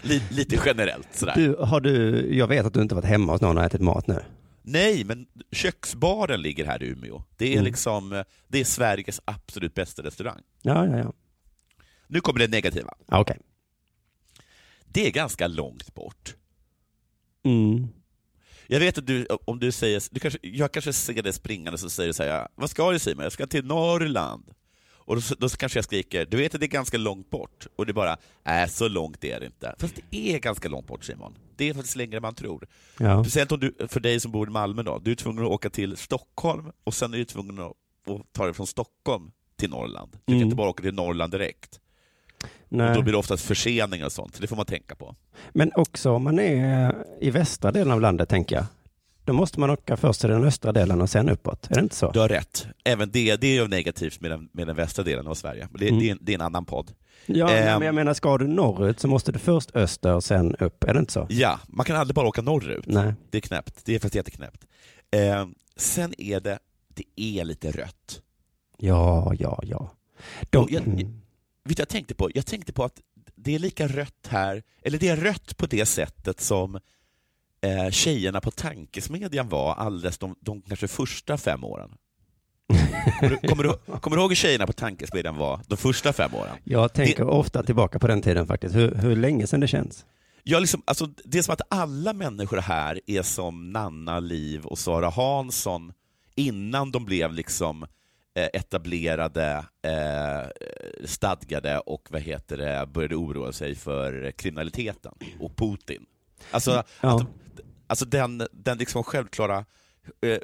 [0.01, 1.33] Lite, lite generellt sådär.
[1.35, 4.07] Du, har du, jag vet att du inte varit hemma hos någon och ätit mat
[4.07, 4.23] nu.
[4.62, 7.24] Nej, men köksbaren ligger här i Umeå.
[7.38, 7.65] Det är Mm.
[7.65, 10.41] liksom eh, det är Sveriges absolut bästa restaurang.
[10.62, 11.13] Ja, ja, ja.
[12.08, 12.93] Nu kommer det negativa.
[13.08, 13.38] Okej.
[14.86, 16.36] Det är ganska långt bort.
[17.43, 17.88] Mm.
[18.67, 21.89] Jag vet att du, om du säger, du kanske, jag kanske ser dig springande så
[21.89, 23.24] säger du så här, vad ska du Simon?
[23.24, 24.52] Jag ska till Norrland.
[25.05, 27.67] Och då, då kanske jag skriker, du vet att det är ganska långt bort?
[27.75, 29.75] Och det är bara, nej så långt är det inte.
[29.79, 31.37] Fast det är ganska långt bort Simon.
[31.55, 32.67] Det är faktiskt längre än man tror.
[32.99, 33.23] Ja.
[33.23, 35.69] Speciellt om du, för dig som bor i Malmö då, du är tvungen att åka
[35.69, 37.73] till Stockholm och sen är du tvungen att,
[38.31, 40.11] ta dig från Stockholm till Norrland.
[40.11, 40.43] Du kan Mm.
[40.45, 41.79] inte bara åka till Norrland direkt.
[42.69, 42.95] Nej.
[42.95, 45.15] då blir det oftast förseningar och sånt, så det får man tänka på.
[45.53, 48.65] Men också om man är i västra delen av landet, tänker jag.
[49.25, 51.67] Då måste man åka först till den östra delen och sen uppåt.
[51.71, 52.12] Är det inte så?
[52.12, 52.67] Du har rätt.
[52.84, 55.67] Även det, det är ju negativt med den, med den västra delen av Sverige.
[55.73, 55.99] Det, Mm.
[55.99, 56.91] det, är, en- det är en annan podd.
[57.25, 57.79] Ja, Ehm.
[57.79, 60.84] men jag menar, ska du norrut så måste du först öster och sen upp.
[60.84, 61.27] Är det inte så?
[61.29, 62.84] Ja, man kan aldrig bara åka norrut.
[62.88, 63.13] Nej.
[63.29, 63.86] Det är knäppt.
[63.86, 64.65] Det är faktiskt jätteknäppt.
[65.12, 68.21] Eh, sen är det, det är lite rött.
[68.77, 69.91] Ja, ja, ja.
[70.49, 71.21] De, Och jag- mm.
[71.63, 72.29] Vet jag tänkte på?
[72.34, 72.99] Jag tänkte på att
[73.36, 76.79] det är lika rött här, eller det är rött på det sättet som
[77.62, 81.91] eh, tjejerna på tankesmedjan var alldeles de, de kanske första fem åren.
[83.19, 86.36] Kommer du, kommer, du, kommer du ihåg hur tjejerna på tankesmedjan var de första fem
[86.36, 86.58] åren?
[86.63, 88.76] Jag tänker ofta tillbaka på den tiden faktiskt.
[88.76, 90.06] Hur, hur länge sedan det känns.
[90.43, 94.80] Ja, liksom, alltså, det är som att alla människor här är som Nanna Liv och
[94.80, 95.93] Sara Hansson
[96.36, 97.84] innan de blev liksom
[98.36, 100.50] eh, etablerade, eh,
[101.06, 106.06] stadgade och vad heter det, började oroa sig för kriminaliteten och Putin.
[106.52, 107.15] Alltså, Ja.
[107.15, 107.28] att,
[107.91, 109.58] alltså den, den liksom självklara,
[110.25, 110.39] eh,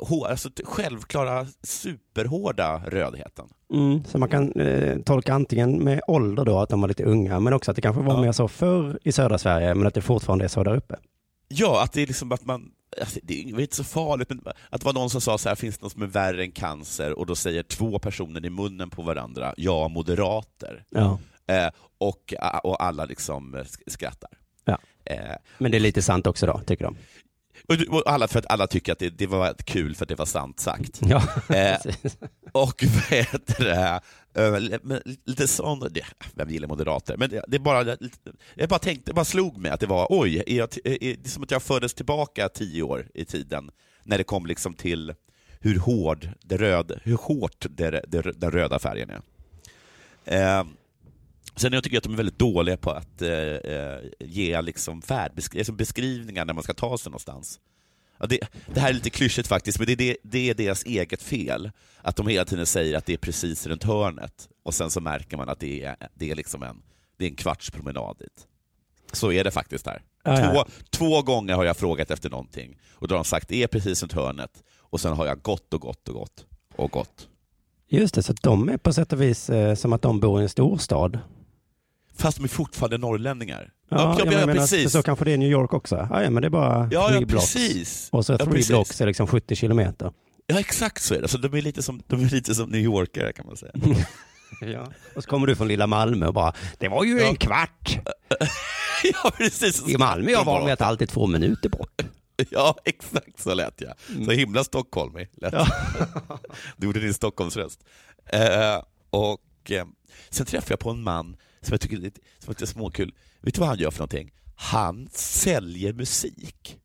[0.00, 3.48] hå- alltså självklara superhårda rödheten.
[3.72, 7.40] Mm, så man kan eh, tolka antingen med ålder då, att de var lite unga,
[7.40, 8.20] men också att det kanske var Ja.
[8.20, 10.96] mer så förr i södra Sverige, men att det fortfarande är så där uppe.
[11.48, 14.80] Ja, att det är liksom att man, alltså, det är inte så farligt, men att
[14.80, 17.18] det var någon som sa så här, finns det något som är värre än cancer?
[17.18, 20.84] Och då säger två personer i munnen på varandra, ja, moderater.
[20.90, 21.18] Ja.
[21.46, 24.30] Eh, och, och alla liksom eh, sk- skrattar.
[24.64, 24.78] Ja.
[25.04, 26.96] Eh, Men det är lite sant också då, tycker de.
[27.88, 30.26] och, alla, för att alla tycker att det, det var kul för att det var
[30.26, 31.00] sant sagt.
[31.02, 31.76] Ja, Eh,
[32.52, 34.00] och heter det,
[34.42, 34.80] eh,
[35.24, 35.88] lite sån,
[36.34, 37.16] vem gillar moderater?
[37.16, 37.96] Men det, det bara,
[38.54, 41.28] jag bara tänkte, bara slog mig att det var, oj, är jag, är, det är
[41.28, 43.70] som att jag fördes tillbaka tio år i tiden,
[44.04, 45.14] när det kom liksom till
[45.60, 49.20] hur hård det röd, hur hårt det, det, den röda färgen är.
[50.24, 50.64] Eh,
[51.56, 55.58] sen jag tycker att de är väldigt dåliga på att eh, eh, ge liksom färdbesk-
[55.58, 57.60] alltså beskrivningar när man ska ta sig någonstans.
[58.18, 58.38] Ja, det,
[58.74, 61.70] det här är lite klyschigt faktiskt, men det är, det, det är deras eget fel.
[62.02, 65.36] Att de hela tiden säger att det är precis runt hörnet och sen så märker
[65.36, 66.82] man att det är, det är, liksom en,
[67.16, 68.46] det är en kvarts promenad dit.
[69.12, 70.02] Så är det faktiskt här.
[70.24, 70.36] Ja.
[70.36, 73.66] Två, två gånger har jag frågat efter någonting och då har de sagt det är
[73.66, 77.28] precis runt hörnet och sen har jag gått och gått och gått och gått.
[77.88, 80.40] Just det, så att de är på sätt och vis eh, som att de bor
[80.40, 81.18] i en storstad.
[82.16, 83.70] Fast de är fortfarande norrlänningar.
[83.88, 84.92] Ja, ja, jag menar, precis.
[84.92, 86.06] Så kanske det är New York också.
[86.10, 87.54] Ja, ja men det är bara Ja, three ja, blocks.
[87.54, 88.08] precis.
[88.12, 88.68] Och så Ja, three precis.
[88.68, 90.12] blocks är liksom 70 kilometer.
[90.46, 91.28] Ja, exakt så är det.
[91.28, 93.72] Så de är lite som, de är lite som New Yorkare kan man säga.
[94.60, 94.86] Ja.
[95.16, 97.28] Och så kommer du från lilla Malmö och bara, det var ju Ja.
[97.28, 97.98] en kvart.
[99.04, 99.88] ja, precis.
[99.88, 102.02] I Malmö jag var med att alltid två minuter bort.
[102.50, 103.92] Ja, exakt så lät jag.
[104.24, 105.66] Så himla stockholmig lät Ja.
[106.76, 107.80] Du gjorde din Stockholmsröst.
[108.26, 109.84] Eh, och eh,
[110.30, 113.14] sen träffade jag på en man som jag tycker är lite, som är lite småkul.
[113.40, 114.32] Vet du vad han gör för någonting?
[114.54, 116.78] Han säljer musik.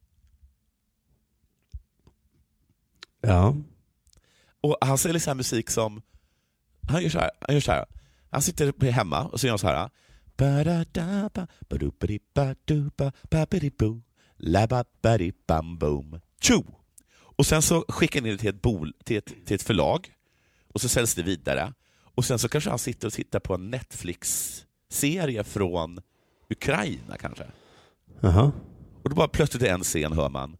[3.20, 3.56] Ja.
[4.60, 6.02] Och han säljer så här musik som,
[6.88, 7.86] han gör så här, han gör så här.
[8.30, 9.90] Han sitter hemma och så gör han så här.
[16.40, 16.64] Tjo!
[17.10, 20.12] Och sen så skickar in det till ett, bol, till, ett, till ett förlag
[20.68, 21.74] och så säljs det vidare.
[22.14, 25.98] Och sen så kanske han sitter och tittar på en Netflix serie från
[26.50, 27.44] Ukraina kanske.
[28.20, 28.52] Jaha.
[29.02, 30.56] Och då bara plötsligt i en scen hör man.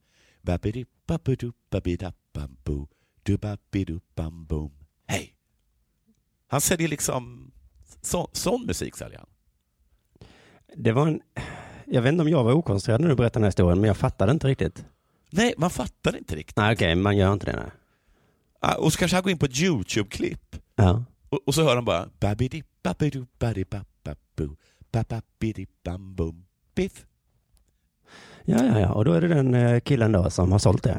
[5.06, 5.34] Hej!
[6.48, 7.50] Han säljer liksom
[8.02, 9.28] så, sån musik säljer han.
[10.76, 11.20] Det var en...
[11.86, 13.96] Jag vet inte om jag var okoncentrerad när du berättade den här historien, men jag
[13.96, 14.84] fattade inte riktigt.
[15.30, 16.56] Nej, man fattar inte riktigt.
[16.56, 17.56] Nej, okej, man gör inte det.
[17.56, 17.70] Nej.
[18.60, 21.04] Ah, Och så kanske han går in på ett YouTube-klipp Ja.
[21.28, 22.08] och, och så hör han bara
[26.74, 27.06] biff.
[28.44, 28.92] ja, ja, ja.
[28.92, 30.92] Och då är det den eh, killen då som har sålt det.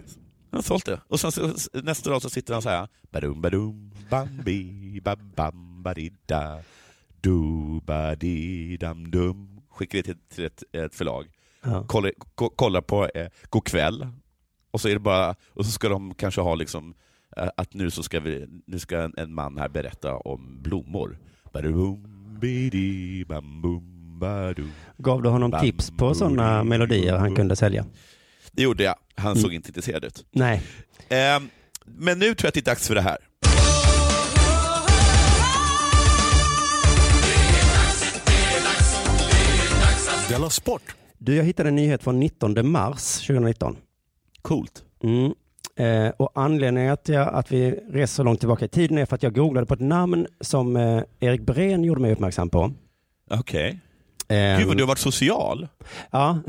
[0.51, 0.99] Han har sålt det.
[1.07, 2.87] Och sen så, nästa dag så sitter han så här.
[3.11, 6.59] Badum, badum, bambi, babam, badida,
[7.21, 7.39] du,
[7.83, 9.61] badidam, dum.
[9.69, 11.25] Skickar det till, till ett, ett förlag.
[11.63, 11.83] Ja.
[11.87, 14.07] Kollar, ko- kollar på eh, God kväll.
[14.71, 16.93] Och så är det bara, och så ska de kanske ha liksom
[17.37, 21.17] eh, att nu så ska vi, nu ska en, en man här berätta om blommor.
[21.53, 22.18] Badum,
[24.97, 27.85] Gav du honom tips på sådana melodier han kunde sälja?
[28.51, 28.95] Det gjorde jag.
[29.15, 29.41] Han Mm.
[29.43, 30.25] såg inte intresserad ut.
[30.31, 30.61] Nej.
[31.09, 31.49] Ehm,
[31.85, 33.17] men nu tror jag att det är dags för det här.
[40.29, 40.95] Della Sport!
[41.17, 43.77] Du, jag hittade en nyhet från 19 mars 2019.
[44.41, 44.83] Coolt.
[45.03, 45.33] Mm.
[45.79, 49.15] Eh, och anledningen att, jag, att vi reser så långt tillbaka i tiden är för
[49.15, 52.71] att jag googlade på ett namn som eh, Erik Breen gjorde mig uppmärksam på.
[53.29, 53.79] Okej.
[54.27, 55.67] Eh, Gud vad du har varit social.
[56.11, 56.39] Ja.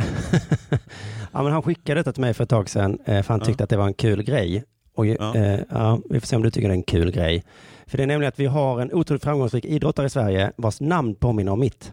[1.33, 3.47] ja, men han skickade detta till mig för ett tag sedan eh, för han Ja.
[3.47, 4.64] tyckte att det var en kul grej.
[4.95, 5.35] Och, Ja.
[5.37, 7.45] eh, ja, vi får se om du tycker det är en kul grej.
[7.87, 11.14] För det är nämligen att vi har en otroligt framgångsrik idrottare i Sverige vars namn
[11.14, 11.93] påminner om mitt.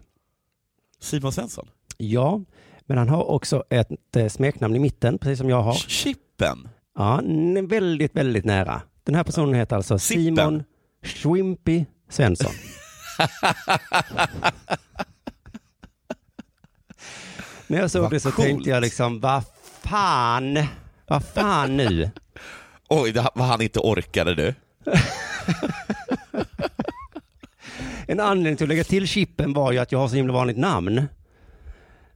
[1.00, 1.68] Simon Svensson.
[1.96, 2.40] Ja,
[2.86, 5.74] men han har också ett eh, smeknamn i mitten, precis som jag har.
[5.74, 6.68] Chippen.
[6.98, 7.20] Ja,
[7.62, 8.82] väldigt, väldigt nära.
[9.04, 10.24] Den här personen heter alltså Sippen.
[10.36, 10.64] Simon
[11.02, 12.52] Schwimpy Svensson.
[17.66, 18.48] När jag såg Vad det så coolt.
[18.48, 19.44] tänkte jag liksom, vad
[19.82, 20.58] fan,
[21.06, 22.10] vad fan nu?
[22.88, 24.54] Oj, vad han inte orkade du.
[28.06, 30.56] En anledning till att lägga till chippen var ju att jag har så himla vanligt
[30.58, 31.08] namn.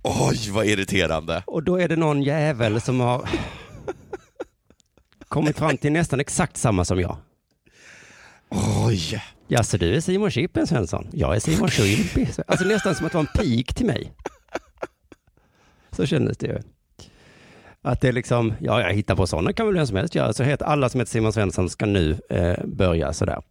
[0.03, 1.43] Oj, vad irriterande.
[1.47, 3.29] Och då är det någon jävel som har
[5.33, 7.17] kommit fram till nästan exakt samma som jag.
[8.87, 9.23] Oj.
[9.49, 11.09] Ja, så du är Simon Chippen Svensson?
[11.13, 12.27] Jag är Simon Schwimpy.
[12.47, 14.13] Alltså nästan som att det var en pik till mig.
[15.91, 16.59] Så kändes det ju.
[17.83, 20.33] Att det är liksom, ja, jag hittar på sådana kan väl vem som helst göra.
[20.33, 23.43] Så heter alla som heter Simon Svensson ska nu eh, börja sådär.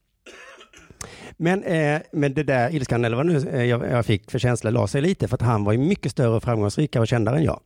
[1.37, 4.69] Men, eh, men det där ilskan, eller vad nu eh, jag, jag fick för känsla,
[4.69, 7.43] la sig lite för att han var ju mycket större, och framgångsrikare och kändare än
[7.43, 7.61] jag.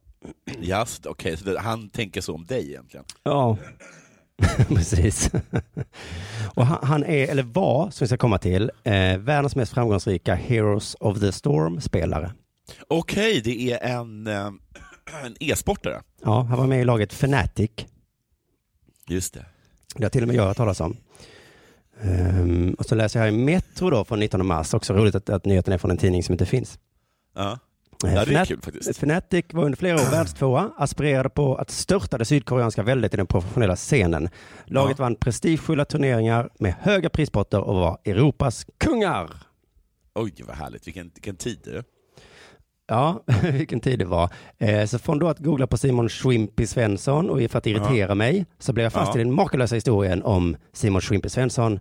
[0.59, 3.05] Just, okej, så det, han tänker så om dig egentligen.
[3.23, 3.57] Ja,
[4.67, 5.31] precis.
[6.55, 10.35] och han, han är, eller var, som vi ska komma till, eh, världens mest framgångsrika
[10.35, 12.31] Heroes of the Storm-spelare.
[12.87, 14.45] Okej, det är en, eh,
[15.25, 16.01] en e-sportare.
[16.23, 17.71] Ja, han var med i laget Fnatic.
[19.07, 19.45] Just det.
[19.95, 20.97] Det har till och med jag hört talas om.
[22.01, 25.45] Ehm, och så läser jag i Metro då från 19 mars, också roligt att, att
[25.45, 26.79] nyheten är från en tidning som inte finns.
[27.37, 27.57] Eh,
[28.03, 28.89] ja det är kul faktiskt.
[28.89, 33.27] Fnatic var under flera år världstvåa, aspirerade på att störta det sydkoreanska väldet i den
[33.27, 34.29] professionella scenen.
[34.65, 35.03] Laget Ja.
[35.03, 39.29] vann prestigefulla turneringar med höga prispotter och var Europas kungar.
[40.15, 40.87] Oj, vad härligt.
[40.87, 41.83] Vilken, vilken tid du.
[42.87, 44.29] Ja, vilken tid det var.
[44.57, 48.45] Eh, så från då att googla på Simon Schwimpy Svensson och för att irritera mig
[48.59, 49.21] så blev jag fast Ja.
[49.21, 51.79] i den makalösa historien om Simon Schwimpy Svensson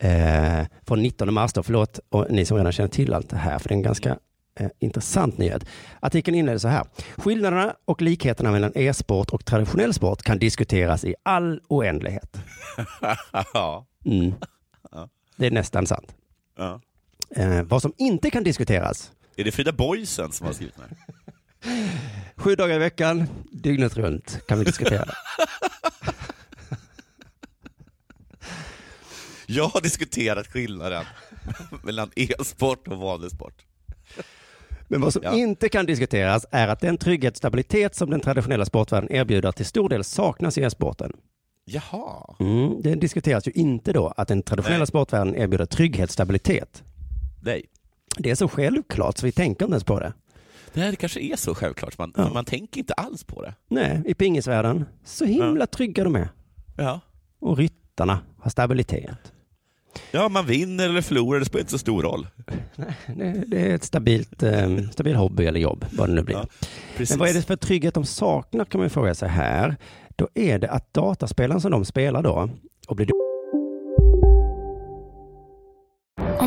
[0.00, 3.58] eh, från 19 mars då, förlåt, och ni som redan känner till allt det här,
[3.58, 4.18] för det är en ganska
[4.58, 5.64] eh, intressant nyhet.
[6.00, 6.84] Artikeln inleder så här.
[7.16, 12.36] Skillnaderna och likheterna mellan e-sport och traditionell sport kan diskuteras i all oändlighet.
[14.04, 14.34] Mm.
[15.36, 16.14] Det är nästan sant.
[16.56, 16.80] ja.
[17.36, 20.96] Eh, vad som inte kan diskuteras Är det Frida Boysen som har skrivit den här?
[22.36, 25.08] Sju dagar i veckan, dygnet runt kan vi diskutera.
[29.46, 31.04] Jag har diskuterat skillnaden
[31.82, 33.64] mellan e-sport och vanlig sport.
[34.88, 35.34] Men vad som Ja.
[35.34, 39.66] inte kan diskuteras är att den trygghet och stabilitet som den traditionella sportvärlden erbjuder till
[39.66, 41.12] stor del saknas i e-sporten.
[41.64, 42.34] Jaha.
[42.40, 44.86] Mm, det diskuteras ju inte då att den traditionella Nej.
[44.86, 46.82] sportvärlden erbjuder trygghet och stabilitet.
[47.42, 47.64] Nej.
[48.16, 50.12] Det är så självklart så vi tänker inte ens på det.
[50.72, 52.30] Det här kanske är så självklart, man, Ja.
[52.34, 53.54] man tänker inte alls på det.
[53.68, 56.28] Nej, i pingisvärlden, så himla trygga de är.
[56.76, 57.00] Ja.
[57.40, 59.32] Och ryttarna har stabilitet.
[60.10, 62.26] Ja, man vinner eller förlorar, det spelar inte så stor roll.
[63.06, 66.36] Det, det är ett stabilt, eh, stabil hobby eller jobb, vad det nu blir.
[66.36, 66.46] Ja.
[67.10, 69.76] Men vad är det för trygghet de saknar kan man ju fråga sig här.
[70.16, 72.50] Då är det att dataspelen som de spelar då
[72.88, 73.06] och blir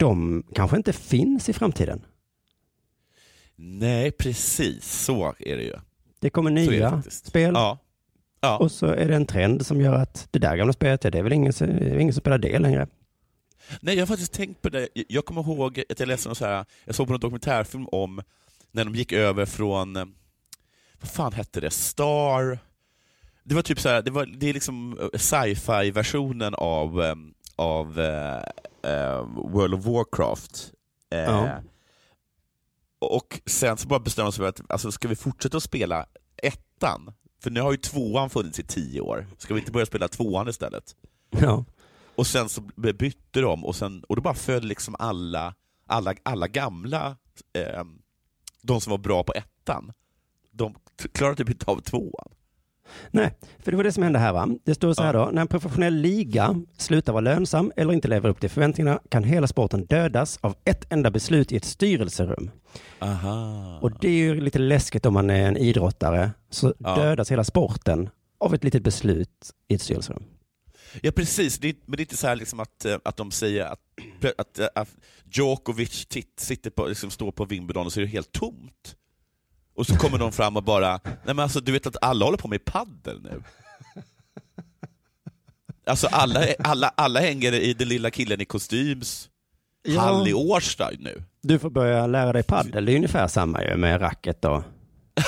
[0.00, 2.04] de kanske inte finns i framtiden.
[3.56, 5.74] Nej, precis så är det ju.
[6.20, 7.26] Det kommer det nya faktiskt.
[7.26, 7.78] spel Ja.
[8.40, 8.58] Ja.
[8.58, 11.22] och så är det en trend som gör att det där gamla spelet, det är
[11.22, 12.86] väl ingen, det är ingen som spelar det längre.
[13.80, 14.88] Nej, jag har faktiskt tänkt på det.
[14.94, 18.22] Jag kommer ihåg att jag läste någon så här, jag såg på en dokumentärfilm om
[18.72, 20.04] när de gick över från, eh,
[21.00, 22.58] vad fan hette det, Star...
[23.44, 27.14] Det var typ så här, det, var, det är liksom eh, sci-fi-versionen av, eh,
[27.56, 28.00] av
[28.82, 30.72] eh, World of Warcraft.
[31.10, 31.62] Eh, Ja.
[32.98, 36.06] Och sen så bara bestämde de sig för att, alltså, ska vi fortsätta att spela
[36.42, 37.12] ettan?
[37.42, 39.26] För nu har ju tvåan funnits i tio år.
[39.38, 40.96] Ska vi inte börja spela tvåan istället?
[41.30, 41.64] Ja.
[42.16, 45.54] Och sen så bytte de och, sen, och då bara föll liksom alla,
[45.86, 47.16] alla, alla gamla,
[47.52, 47.84] eh,
[48.62, 49.92] de som var bra på ettan,
[50.50, 50.74] de
[51.12, 52.28] klarade typ inte av tvåan.
[53.10, 54.48] Nej, för det var det som hände här va.
[54.64, 58.28] Det står så här då, när en professionell liga slutar vara lönsam eller inte lever
[58.28, 62.50] upp till förväntningarna kan hela sporten dödas av ett enda beslut i ett styrelserum.
[62.98, 63.78] Aha.
[63.82, 66.96] Och det är ju lite läskigt om man är en idrottare, så Ja.
[66.96, 68.08] dödas hela sporten
[68.40, 70.22] av ett litet beslut i ett styrelserum.
[71.02, 73.30] Ja precis, det är, men det är inte så här liksom att, eh, att de
[73.30, 73.80] säger att,
[74.38, 74.88] att, eh, att
[75.32, 78.96] Djokovic titt, sitter på, liksom står på Wimbledon och så är det helt tomt.
[79.80, 82.38] Och så kommer de fram och bara, nej men alltså du vet att alla håller
[82.38, 83.42] på med paddel nu.
[85.86, 89.28] Alltså alla, alla, alla hänger i den lilla killen i kostyms
[89.82, 90.00] Ja.
[90.00, 91.22] hall i Årsta nu.
[91.42, 94.62] Du får börja lära dig paddel, det är ungefär samma ju med racket och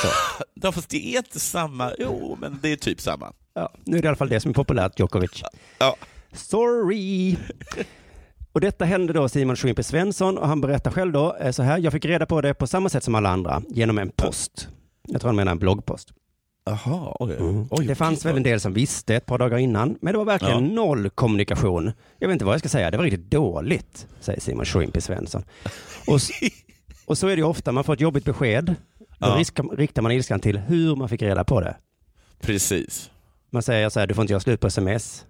[0.03, 0.09] så.
[0.55, 3.33] Ja, fast det är inte samma, jo men det är typ samma.
[3.55, 5.43] Ja, nu är det i alla fall det som är populärt, Djokovic.
[5.79, 5.97] Ja.
[6.33, 7.37] Sorry!
[8.53, 11.79] Och detta hände då Simon Schwimper Svensson och han berättar själv då eh, så här,
[11.79, 14.69] jag fick reda på det på samma sätt som alla andra, genom en post.
[15.09, 16.13] Jag tror han menar en bloggpost.
[16.65, 17.37] Jaha, oj.
[17.37, 17.67] Mm.
[17.71, 17.87] oj.
[17.87, 20.69] det fanns väl en del som visste ett par dagar innan, men det var verkligen
[20.69, 20.75] Ja.
[20.75, 21.93] noll kommunikation.
[22.19, 25.45] Jag vet inte vad jag ska säga, det var riktigt dåligt, säger Simon Schwimper Svensson.
[26.07, 26.19] Och,
[27.07, 28.65] och så är det ju ofta, man får ett jobbigt besked,
[28.99, 29.37] då Ja.
[29.39, 31.77] risk- riktar man ilskan till hur man fick reda på det.
[32.41, 33.11] Precis.
[33.51, 35.25] Man säger så här, du får inte göra slut på sms.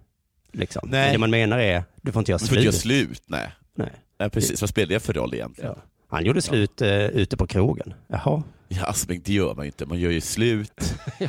[0.53, 0.89] Liksom.
[0.91, 1.11] Nej.
[1.11, 2.49] Det man menar är, du får inte göra Du slut.
[2.49, 3.51] får inte göra slut, nej.
[3.75, 3.89] Nej.
[4.19, 5.71] nej precis, vad spelar det för roll egentligen?
[5.75, 5.83] Ja.
[6.09, 7.93] Han gjorde slut eh, ute på krogen.
[8.07, 8.43] Jaha.
[8.67, 10.95] Ja, alltså, men det gör man ju inte, man gör ju slut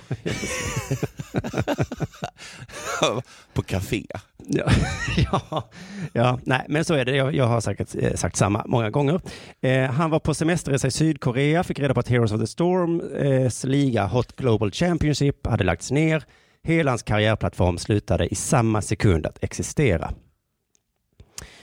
[3.54, 4.06] på café.
[4.46, 4.70] Ja,
[5.16, 5.68] ja,
[6.12, 7.16] ja, nej, men så är det.
[7.16, 9.20] Jag, jag har säkert eh, sagt samma många gånger.
[9.60, 13.64] Eh, han var på semesterresa i Sydkorea, fick reda på att Heroes of the Storms
[13.64, 16.24] liga Hot Global Championship hade lagts ner.
[16.66, 20.14] Hela hans karriärplattform slutade i samma sekund att existera.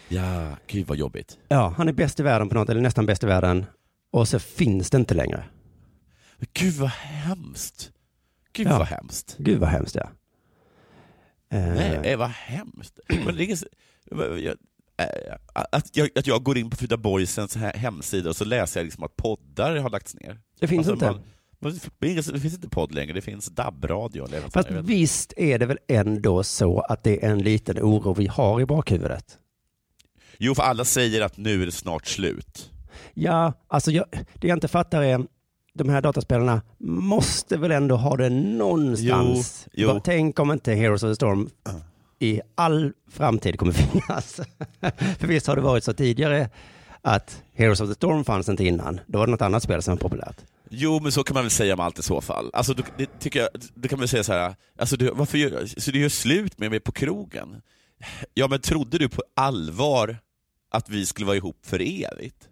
[0.07, 1.37] Ja, gud vad jobbigt.
[1.47, 3.65] Ja, han är bäst i världen på något, eller nästan bäst i världen.
[4.11, 5.43] Och så finns det inte längre.
[6.37, 7.91] Men Gud vad hemskt.
[8.53, 8.77] Gud Ja.
[8.77, 9.35] vad hemskt.
[9.39, 10.09] Gud vad hemskt ja.
[11.57, 12.99] Eh, Nej, eh, vad hemskt.
[13.25, 13.57] Men det är ingen,
[14.43, 14.55] jag,
[14.97, 15.35] eh,
[15.71, 18.85] att, jag, att jag går in på Frida Boysens he- hemsida och så läser jag
[18.85, 20.39] liksom att poddar har lagts ner.
[20.59, 21.19] Det finns Alltså, inte.
[21.19, 21.27] man-
[21.99, 24.27] det, finns inte podd längre, det finns DAB-radio.
[24.49, 28.61] Fast visst är det väl ändå så att det är en liten oro vi har
[28.61, 29.37] i bakhuvudet?
[30.37, 32.71] Jo, för alla säger att nu är det snart slut.
[33.13, 35.25] Ja, alltså jag, det jag inte fattar är,
[35.73, 39.67] de här dataspelarna måste väl ändå ha det någonstans.
[39.73, 40.01] Jo, jo.
[40.03, 41.49] Tänk om inte Heroes of the Storm
[42.19, 44.39] i all framtid kommer finnas.
[45.19, 46.49] För visst har det varit så tidigare
[47.01, 48.99] att Heroes of the Storm fanns inte innan.
[49.07, 50.37] Då var det något annat spel som var populärt.
[50.73, 52.49] Jo, men så kan man väl säga om allt i så fall.
[52.53, 55.65] Alltså, du, det, tycker jag, du kan väl säga så här, alltså, du, varför gör,
[55.65, 57.61] så du gör slut med mig på krogen?
[58.33, 60.17] Ja, men trodde du på allvar
[60.71, 62.49] att vi skulle vara ihop för evigt?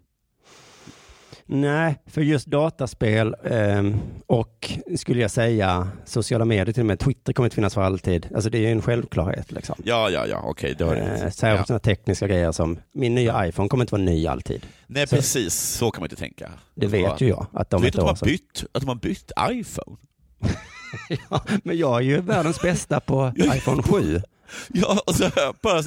[1.52, 3.96] Nej, för just dataspel ehm,
[4.26, 6.98] och skulle jag säga sociala medier till och med.
[6.98, 8.28] Twitter kommer inte finnas för alltid.
[8.34, 9.74] Alltså det är ju en självklarhet liksom.
[9.84, 11.16] Ja, ja, ja, okej, det har du Eh.
[11.16, 11.64] Särskilt ja.
[11.64, 14.66] sådana tekniska grejer som min nya iPhone kommer inte vara ny alltid.
[14.86, 15.54] Nej, Så- precis.
[15.54, 16.50] Så kan man inte tänka.
[16.74, 18.94] Det vet ju jag att de du vet att de, har bytt, att de har
[18.94, 19.96] bytt iPhone?
[21.64, 24.20] Men jag är ju världens bästa på iPhone 7.
[24.68, 25.30] Ja, och så
[25.62, 25.82] bara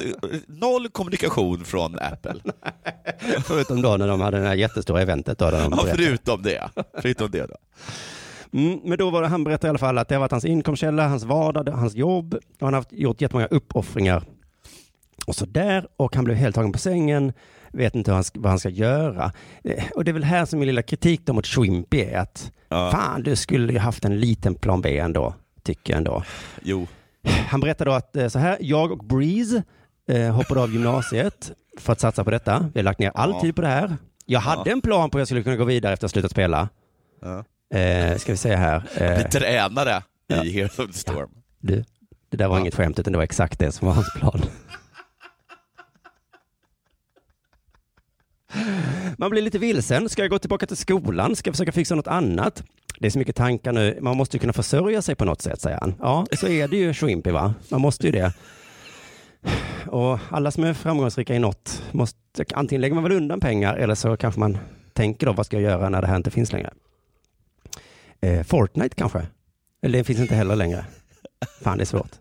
[0.47, 2.35] noll kommunikation från Apple.
[3.45, 5.37] Förutom då när de hade det här jättestora eventet.
[5.37, 6.69] Då, där de Ja, förutom det.
[7.01, 7.55] Förutom det då.
[8.59, 10.45] Mm, men då var det, han berättade i alla fall att det har varit hans
[10.45, 14.23] inkomstkälla, hans vardag, hans jobb och han har haft, gjort jättemånga uppoffringar.
[15.27, 17.33] Och så där och han blev helt tagen på sängen,
[17.71, 19.31] vet inte han, vad han ska göra.
[19.63, 22.51] Eh, Och det är väl här som min lilla kritik då mot Shrimpy är att
[22.69, 25.33] fan, du skulle ju haft en liten plan B ändå,
[25.63, 26.23] tycker jag ändå.
[26.61, 26.87] Jo.
[27.27, 29.63] Han berättade då att eh, så här, jag och Breeze
[30.07, 32.69] eh, hoppade av gymnasiet för att satsa på detta.
[32.73, 33.41] Vi har lagt ner all Ja.
[33.41, 33.97] tid på det här.
[34.25, 36.31] Jag hade en plan på hur jag skulle kunna gå vidare efter att ha slutat
[36.31, 36.69] spela.
[37.21, 37.43] Ja.
[37.79, 38.83] Eh, ska vi se här.
[38.95, 40.03] Eh, Bli tränare
[40.43, 41.29] i Heroes of the Storm.
[41.59, 41.83] du,
[42.29, 44.41] det där var inget skämt utan det var exakt det som var hans plan.
[49.17, 50.09] Man blir lite vilsen.
[50.09, 51.35] Ska jag gå tillbaka till skolan?
[51.35, 52.63] Ska jag försöka fixa något annat?
[52.99, 53.97] Det är så mycket tankar nu.
[54.01, 55.93] Man måste ju kunna försörja sig på något sätt, säger han.
[55.99, 57.53] Ja, så är det ju Shrimpy, va?
[57.69, 58.33] Man måste ju det.
[59.87, 63.95] Och alla som är framgångsrika i något, måste, antingen lägger man väl undan pengar eller
[63.95, 64.57] så kanske man
[64.93, 66.73] tänker då, vad ska jag göra när det här inte finns längre?
[68.21, 69.27] Eh, Fortnite kanske?
[69.81, 70.85] Eller det finns inte heller längre.
[71.61, 72.11] Fan, det är svårt.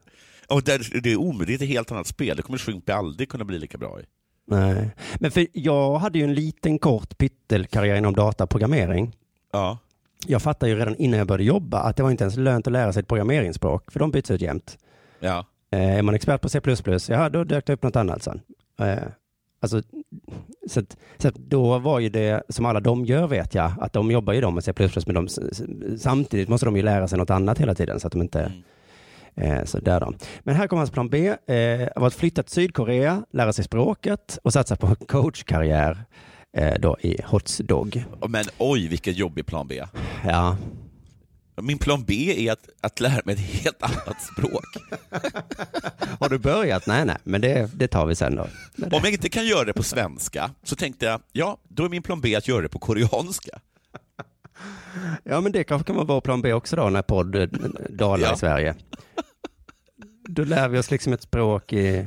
[0.49, 2.37] Och där, det är omöjligt, det är ett helt annat spel.
[2.37, 4.05] Det kommer Shrimpy aldrig kunna bli lika bra i.
[4.47, 4.91] Nej.
[5.21, 9.17] Men för jag hade ju en liten kort pyttelkarriär inom dataprogrammering.
[9.53, 9.79] Ja.
[10.27, 12.73] Jag fattade ju redan innan jag började jobba att det var inte ens lönt att
[12.73, 14.79] lära sig ett programmeringsspråk, för de byts ut jämt.
[15.21, 15.47] Ja.
[15.71, 16.61] Eh, är man expert på C++,
[17.09, 18.41] ja då dök det upp något annat sen.
[18.81, 18.99] Eh,
[19.61, 19.83] alltså,
[20.69, 23.93] så att, så att då var ju det, som alla de gör vet jag, att
[23.93, 24.73] de jobbar ju de med C++,
[25.07, 25.29] men de,
[25.99, 28.53] samtidigt måste de ju lära sig något annat hela tiden så att de inte
[29.35, 30.13] Eh, så där då.
[30.41, 31.29] Men här kommer hans plan B.
[31.29, 36.05] Eh, var att flytta till Sydkorea, lära sig språket och satsa på coachkarriär
[36.57, 38.05] eh, då i Hotdog.
[38.29, 39.85] Men oj, vilken jobbig plan B.
[40.25, 40.57] Ja.
[41.63, 44.65] Min plan B är att, att lära mig ett helt annat språk.
[46.21, 46.87] Har du börjat?
[46.87, 48.43] Nej, nej, men det, det tar vi sen då.
[48.83, 52.03] Om jag inte kan göra det på svenska så tänkte jag, ja, då är min
[52.03, 53.59] plan B att göra det på koreanska.
[55.25, 57.49] Ja, men det kanske kan vara vår plan B också då, när podd eh,
[57.91, 58.35] dalar Ja.
[58.35, 58.75] i Sverige.
[60.29, 62.07] Då lär vi oss liksom ett språk i,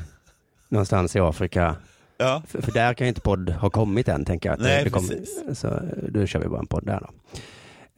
[0.70, 1.76] någonstans i Afrika.
[2.18, 2.42] Ja.
[2.48, 4.60] För, för där kan ju inte podd ha kommit än, tänker jag.
[4.60, 5.44] Nej, det precis.
[5.54, 7.10] Så då kör vi bara en podd där då.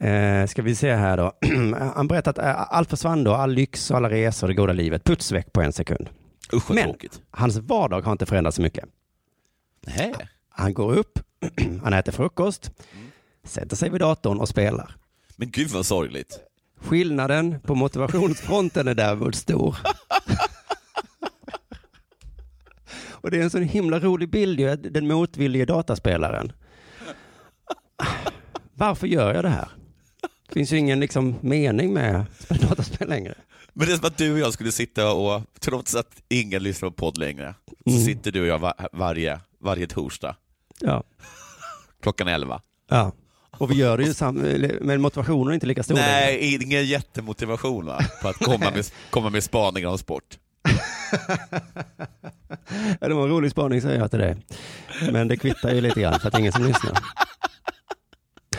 [0.06, 1.32] Eh, ska vi se här då.
[1.94, 5.04] Han berättar att eh, allt försvann då, all lyx och alla resor, det goda livet,
[5.04, 6.08] puts väck på en sekund.
[6.52, 7.20] Usch Men tråkigt.
[7.30, 8.84] hans vardag har inte förändrats så mycket.
[9.86, 10.14] Nej.
[10.50, 11.18] Han går upp,
[11.82, 12.70] han äter frukost,
[13.44, 14.96] sätter sig vid datorn och spelar.
[15.36, 16.40] Men gud vad sorgligt.
[16.80, 19.76] Skillnaden på motivationsfronten är däremot stor.
[23.28, 26.52] Och det är en sån himla rolig bild ju, den motvillige dataspelaren.
[28.74, 29.68] Varför gör jag det här?
[30.48, 33.34] Det finns ju ingen liksom mening med dataspel längre.
[33.72, 36.90] Men det är som att du och jag skulle sitta och, trots att ingen lyssnar
[36.90, 37.54] på podd längre,
[37.84, 38.04] så Mm.
[38.04, 40.36] sitter du och jag va- varje, varje torsdag
[40.80, 41.02] Ja.
[42.02, 42.60] klockan 11.
[42.90, 43.12] ja.
[43.50, 44.44] Och vi gör det ju sam-
[44.80, 46.10] men motivationen är inte lika stor längre.
[46.10, 48.00] Nej, ingen jättemotivation va?
[48.22, 50.38] på att komma med, komma med spaningar om sport.
[53.00, 54.36] Ja, det var en rolig spaning säger jag till dig.
[55.12, 56.92] Men det kvittar ju lite grann för att det är ingen som lyssnar.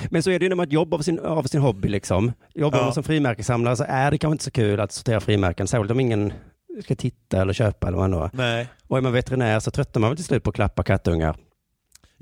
[0.09, 2.31] Men så är det ju när man jobbar av sin, av sin hobby liksom.
[2.55, 2.83] Jobbar Ja.
[2.83, 5.99] man som frimärkessamlare så är det kanske inte så kul att sortera frimärken, särskilt om
[5.99, 6.33] ingen
[6.83, 8.29] ska titta eller köpa eller vad ändå.
[8.33, 8.67] Nej.
[8.87, 11.35] Och är man veterinär så tröttnar man väl till slut på att klappa kattungar.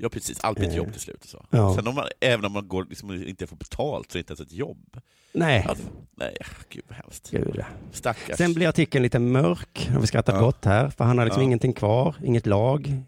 [0.00, 1.22] Ja precis, allt blir ett Eh, jobb till slut.
[1.22, 1.44] Och så.
[1.50, 1.74] ja.
[1.74, 4.30] Sen om man, även om man går, liksom, inte får betalt så är det inte
[4.42, 4.96] ens ett jobb.
[5.32, 5.66] Nej.
[5.68, 5.84] Alltså,
[6.16, 6.36] nej,
[6.68, 7.30] gud vad hemskt.
[7.30, 7.64] Gud.
[7.92, 8.36] Stackars.
[8.36, 10.40] Sen blir artikeln lite mörk, och vi skrattar Ja.
[10.40, 11.46] gott här, för han har liksom Ja.
[11.46, 13.02] ingenting kvar, inget lag.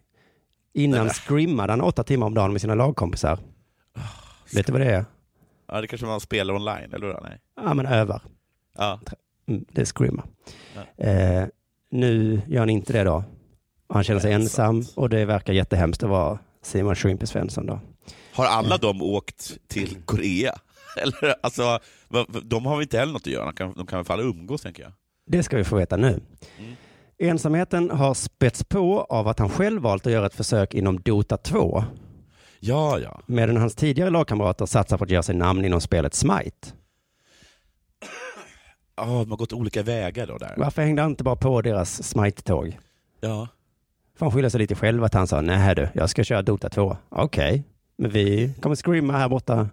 [0.73, 1.15] Innan Nej.
[1.15, 3.39] scrimmade han åtta timmar om dagen med sina lagkompisar.
[4.55, 5.05] Vet du vad det är?
[5.69, 7.19] Ja, det kanske man spelar online, eller hur?
[7.23, 7.39] Nej.
[7.57, 8.23] Ja, men övar.
[8.79, 9.01] Ja.
[9.49, 10.23] Mm, det är scrimma.
[10.97, 11.05] Ja.
[11.05, 11.47] Eh,
[11.91, 13.25] nu gör han inte det då.
[13.89, 17.81] Han känner sig ensam och det verkar jättehemskt att vara Simon Shrimpy Svensson då.
[18.33, 20.55] Har alla de åkt till Korea?
[20.97, 21.79] Eller, alltså,
[22.43, 23.45] de har väl inte heller något att göra?
[23.45, 24.93] De kan, de kan i alla fall umgås, tänker jag.
[25.27, 26.21] Det ska vi få veta nu.
[26.59, 26.75] Mm.
[27.19, 31.37] Ensamheten har spets på av att han själv valt att göra ett försök inom Dota
[31.37, 31.85] 2.
[32.61, 33.21] Ja, ja.
[33.27, 36.69] Medan hans tidigare lagkamrater satsar på att göra sig namn inom spelet Smite.
[38.97, 40.55] Ja, de har gått olika vägar då där.
[40.57, 42.79] Varför hängde han inte bara på deras Smite-tåg?
[43.21, 43.49] Ja.
[44.21, 46.69] För han skyller sig lite själv att han sa, nej du, jag ska köra Dota
[46.69, 46.97] 2.
[47.09, 47.65] Okej,
[47.99, 49.69] Men vi kommer screama här borta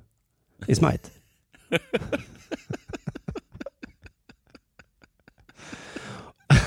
[0.67, 1.09] i Smite.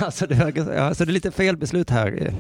[0.01, 2.33] Alltså det, verkar- alltså det är lite fel beslut här.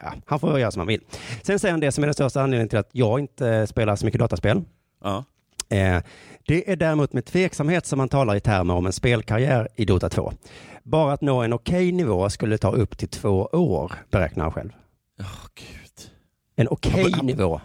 [0.00, 1.00] Ja, han får göra som han vill.
[1.42, 4.04] Sen säger han det som är den största anledningen till att jag inte spelar så
[4.04, 4.62] mycket dataspel.
[5.04, 5.24] Ja.
[5.68, 6.02] Eh,
[6.46, 10.08] Det är däremot med tveksamhet som man talar i termer om en spelkarriär i Dota
[10.08, 10.32] 2.
[10.82, 14.70] Bara att nå en okej nivå skulle ta upp till två år, beräknar han själv.
[15.20, 16.10] Åh, gud.
[16.56, 17.60] En okej men- nivå.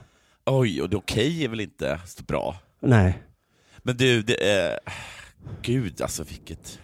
[0.45, 2.55] Oj, och det okej är väl inte så bra?
[2.79, 3.17] Nej.
[3.77, 4.79] Men du, det är...
[5.61, 6.79] Gud alltså vilket...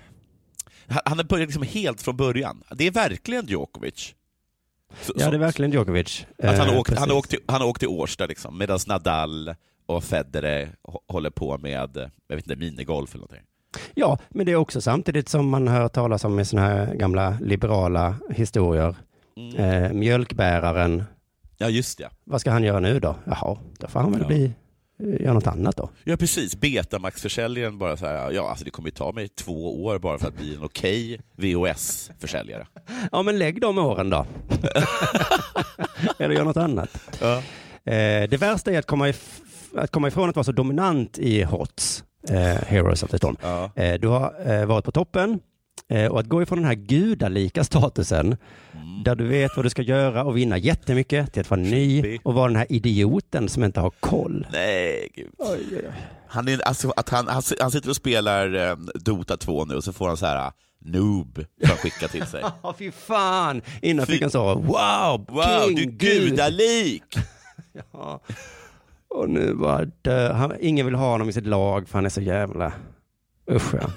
[0.87, 2.63] Han har börjat liksom helt från början.
[2.71, 4.13] Det är verkligen Djokovic.
[5.01, 6.25] Så- Ja, det är verkligen Djokovic.
[6.37, 8.79] Att han, Eh, har åkt, han, åkt till, han har åkt till Årsta liksom, medan
[8.87, 9.55] Nadal
[9.85, 11.89] och Federer hå- håller på med,
[12.27, 13.45] jag vet inte, minigolf eller någonting.
[13.93, 17.37] Ja, men det är också samtidigt som man hör talas om i sådana här gamla
[17.41, 18.95] liberala historier.
[19.37, 19.55] Mm.
[19.83, 21.03] Eh, mjölkbäraren,
[21.57, 22.09] Ja, just det.
[22.23, 23.15] vad ska han göra nu då?
[23.25, 24.27] Jaha, då får han väl Ja.
[24.27, 24.51] bli,
[25.03, 25.89] eh, göra något annat då.
[26.03, 26.55] Ja, precis.
[26.55, 30.27] Betamax-försäljaren bara så här, ja alltså det kommer ju ta mig två år bara för
[30.27, 32.67] att bli en okej VHS-försäljare.
[33.11, 34.25] Ja, men lägg de åren då.
[36.19, 36.89] Eller gör något annat.
[37.21, 37.37] Ja.
[37.91, 39.41] Eh, det värsta är att komma, if-
[39.77, 42.35] att komma ifrån att vara så dominant i HOTS, eh,
[42.67, 43.37] Heroes of the Storm.
[43.41, 43.71] Ja.
[43.75, 45.39] Eh, du har eh, varit på toppen
[45.89, 48.37] eh, och att gå ifrån den här gudalika statusen
[48.75, 49.03] Mm.
[49.03, 52.33] där du vet vad du ska göra och vinna jättemycket till att vara ny och
[52.33, 54.47] vara den här idioten som inte har koll.
[54.51, 55.31] Nej, gud.
[56.27, 59.83] Han, är, alltså, att han, han, han sitter och spelar eh, Dota 2 nu och
[59.83, 62.43] så får han så här noob som han skickar till sig.
[62.63, 63.61] Ja, fy fan!
[63.81, 66.29] Innan Fy- fick han så, wow, Wow, king, du är gud.
[66.29, 67.03] gudalik!
[67.93, 68.19] Ja.
[69.15, 70.33] Och nu bara dö.
[70.33, 72.73] han, ingen vill ha honom i sitt lag för han är så jävla,
[73.51, 73.89] usch ja.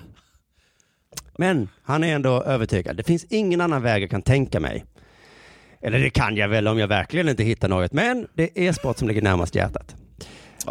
[1.38, 2.96] Men han är ändå övertygad.
[2.96, 4.84] Det finns ingen annan väg jag kan tänka mig.
[5.80, 7.92] Eller det kan jag väl om jag verkligen inte hittar något.
[7.92, 9.96] Men det är sport som ligger närmast hjärtat.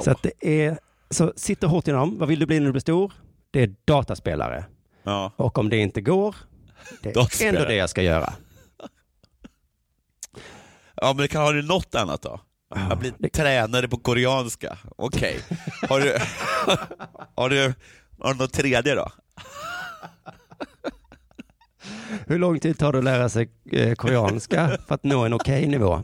[0.03, 0.79] Så att det är,
[1.09, 2.17] så sitter hårt inom.
[2.17, 3.13] Vad vill du bli när du blir stor?
[3.51, 4.65] Det är dataspelare.
[5.03, 5.31] Ja.
[5.35, 6.35] Och om det inte går,
[7.01, 8.33] det är ändå det jag ska göra.
[10.95, 12.39] Ja, men kan, har du något annat då?
[12.69, 14.77] Jag blir tränare på koreanska.
[14.95, 15.39] Okej.
[15.89, 16.17] Har, du,
[17.35, 17.73] har, du,
[18.19, 19.11] har du något tredje då?
[22.27, 25.67] Hur lång tid tar det att lära sig eh, koreanska för att nå en okej
[25.67, 26.01] nivå?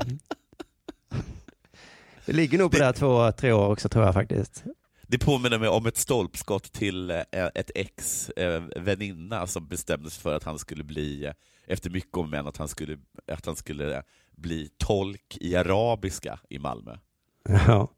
[2.25, 4.63] Det ligger nog på det här två, tre år också tror jag faktiskt.
[5.07, 10.21] Det påminner mig om ett stolpskott till eh, ett ex eh, väninna som bestämde sig
[10.21, 11.31] för att han skulle bli,
[11.67, 12.97] efter mycket om men, att han skulle,
[13.31, 14.03] att han skulle
[14.35, 16.95] bli tolk i arabiska i Malmö.
[17.49, 17.91] Ja.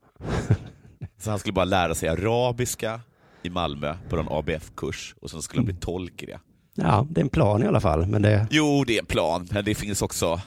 [1.18, 3.02] Så han skulle bara lära sig arabiska
[3.44, 6.40] i Malmö på en ABF-kurs och sen skulle han bli tolk i det.
[6.76, 8.06] ja, det är en plan i alla fall.
[8.08, 10.42] Men det, Jo, det är en plan, men det finns också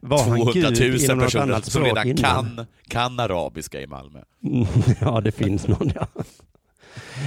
[0.00, 2.16] Var han 200 gud 000 inom något personer som redan innan?
[2.56, 4.20] kan, kan arabiska i Malmö.
[5.00, 6.06] ja, det finns någon ja.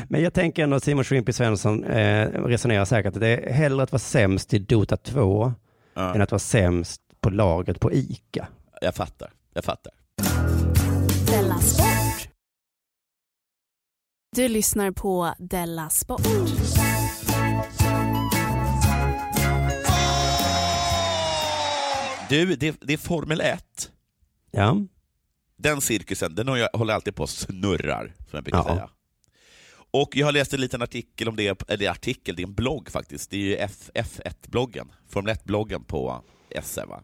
[0.07, 3.91] Men jag tänker ändå Simon Shrimpy Svensson eh, resonerar säkert att det är hellre att
[3.91, 5.53] vara sämst i Dota 2
[5.93, 6.15] Ja.
[6.15, 8.47] än att vara sämst på laget på ICA.
[8.81, 9.93] Jag fattar, jag fattar.
[11.27, 12.29] Della Sport.
[14.35, 16.21] Du lyssnar på Della Sport.
[22.29, 23.91] Du, det, det är Formel 1.
[24.51, 24.77] Ja.
[25.57, 28.63] Den cirkusen, den håller alltid på och snurrar, som jag brukar Ja.
[28.63, 28.89] säga.
[29.91, 32.89] Och jag har läst en liten artikel om det, eller artikel, det är en blogg
[32.89, 33.29] faktiskt.
[33.29, 36.23] Det är ju F, F1-bloggen, Formel 1-bloggen på
[36.63, 36.85] SR.
[36.85, 37.03] Va?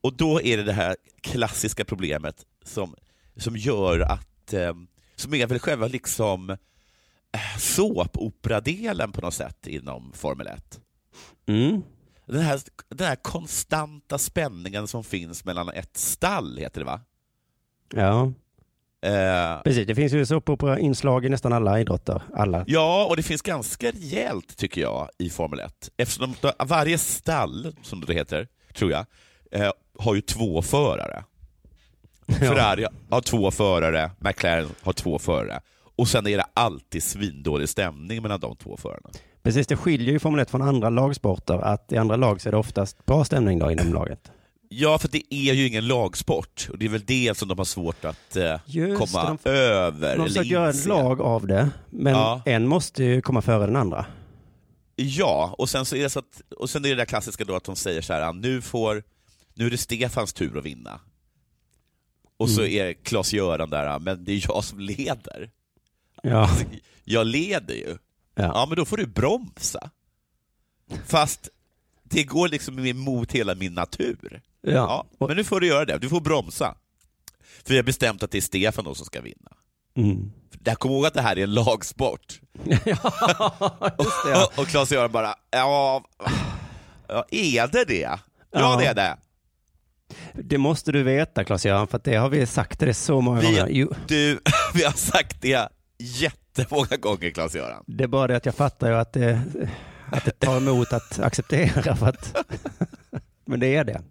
[0.00, 2.94] Och då är det det här klassiska problemet som,
[3.36, 4.74] som gör att, eh,
[5.16, 10.80] som är väl själva liksom eh, såpoperadelen på något sätt inom Formel 1.
[11.46, 11.82] Mm.
[12.26, 17.00] Den här, den här konstanta spänningen som finns mellan ett stall, heter det va?
[17.94, 18.32] Ja,
[19.04, 19.86] Eh, precis.
[19.86, 22.22] Det finns ju såpopera-inslag i nästan alla idrotter.
[22.34, 22.64] Alla.
[22.66, 25.90] Ja, och det finns ganska rejält tycker jag i Formel 1.
[25.96, 29.06] Eftersom de, varje stall, som det heter, tror jag,
[29.52, 31.24] eh, har ju två förare.
[32.38, 35.60] Ferrari har två förare, McLaren har två förare.
[35.96, 39.10] Och sen är det alltid svindålig stämning mellan de två förarna.
[39.42, 42.50] Precis, det skiljer ju Formel 1 från andra lagsporter att i andra lag så är
[42.50, 44.30] det oftast bra stämning då inom laget.
[44.76, 47.64] Ja, för det är ju ingen lagsport och det är väl det som de har
[47.64, 48.56] svårt att eh,
[48.98, 50.16] komma det, över.
[50.16, 50.88] De försöker göra inse.
[50.88, 52.42] lag av det, men Ja.
[52.46, 54.06] en måste ju komma före den andra.
[54.96, 57.56] Ja, och sen, så är det så att, och sen är det där klassiska då
[57.56, 59.02] att de säger så här, nu, får,
[59.54, 61.00] nu är det Stefans tur att vinna.
[62.36, 62.72] Och så Mm.
[62.88, 65.50] är Klas-Göran där, men det är jag som leder.
[66.22, 66.50] Ja.
[67.04, 67.96] Jag leder ju.
[68.34, 68.66] Ja.
[68.68, 69.90] men då får du bromsa.
[71.06, 71.48] Fast
[72.02, 74.42] det går liksom emot hela min natur.
[74.66, 75.06] Ja.
[75.18, 76.74] men nu får du göra det, du får bromsa.
[77.64, 79.50] För vi har bestämt att det är Stefan då som ska vinna.
[79.96, 80.32] Mm.
[80.64, 82.40] Jag kommer ihåg att det här är en lagsport.
[82.64, 82.94] Just
[84.24, 84.50] det, ja.
[84.56, 86.04] och Claes-Göran bara, ja,
[87.08, 88.00] ja, är det det?
[88.00, 88.18] Ja,
[88.50, 88.76] Ja.
[88.80, 89.16] det är det.
[90.34, 93.66] Det måste du veta Claes-Göran, för att det har vi sagt dig så många gånger.
[93.66, 94.40] Vi, Jo, du,
[94.74, 97.84] vi har sagt det jättemånga gånger, Claes-Göran.
[97.86, 99.40] det är bara det att jag fattar ju att det,
[100.12, 101.96] att det tar emot att acceptera.
[101.96, 102.34] För att,
[103.46, 104.02] men det är det.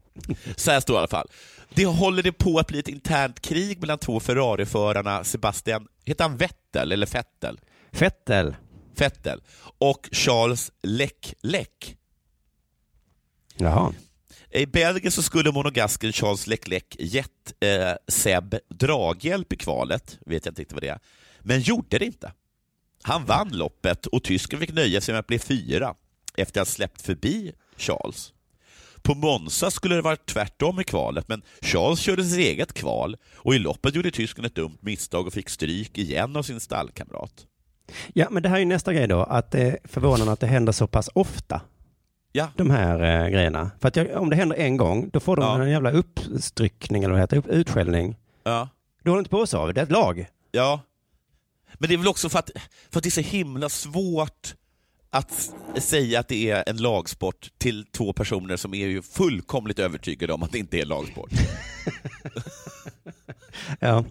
[0.56, 1.28] Så här står det i alla fall.
[1.70, 6.38] Det håller det på att bli ett internt krig mellan två Ferrari-förarna Sebastian, heter han
[6.38, 7.60] Vettel eller Fettel?
[7.92, 8.56] Fettel.
[8.96, 9.42] Fettel.
[9.78, 11.96] Och Charles Leclerc.
[13.56, 13.94] Jaha.
[14.52, 20.52] I Belgien så skulle monogasken Charles Leclerc gett eh, Seb draghjälp i kvalet, vet jag
[20.52, 21.00] inte riktigt vad det är,
[21.40, 22.34] men gjorde det inte.
[23.02, 25.96] Han vann loppet och tysken fick nöja sig med att bli fyra
[26.38, 28.34] efter att ha släppt förbi Charles.
[29.04, 33.56] På Monza skulle det varit tvärtom i kvalet, men Charles körde sitt eget kval och
[33.56, 37.46] i loppet gjorde tysken ett dumt misstag och fick stryk igen av sin stallkamrat.
[38.14, 40.48] Ja, men det här är ju nästa grej då, att det är förvånande att det
[40.48, 41.62] händer så pass ofta.
[42.32, 42.48] Ja.
[42.58, 43.72] De här eh, grejerna.
[43.82, 45.64] För att jag, om det händer en gång, då får de Ja.
[45.64, 48.16] en jävla uppstryckning eller vad det heter, utskällning.
[48.44, 48.70] Ja.
[49.04, 50.28] Du håller inte på så, det är ett lag.
[50.52, 50.82] Ja.
[51.74, 52.50] Men det är väl också för att,
[52.92, 54.56] för att det är så himla svårt
[55.14, 60.34] att säga att det är en lagsport till två personer som är ju fullkomligt övertygade
[60.34, 61.32] om att det inte är lagsport.
[63.80, 64.06] Ja.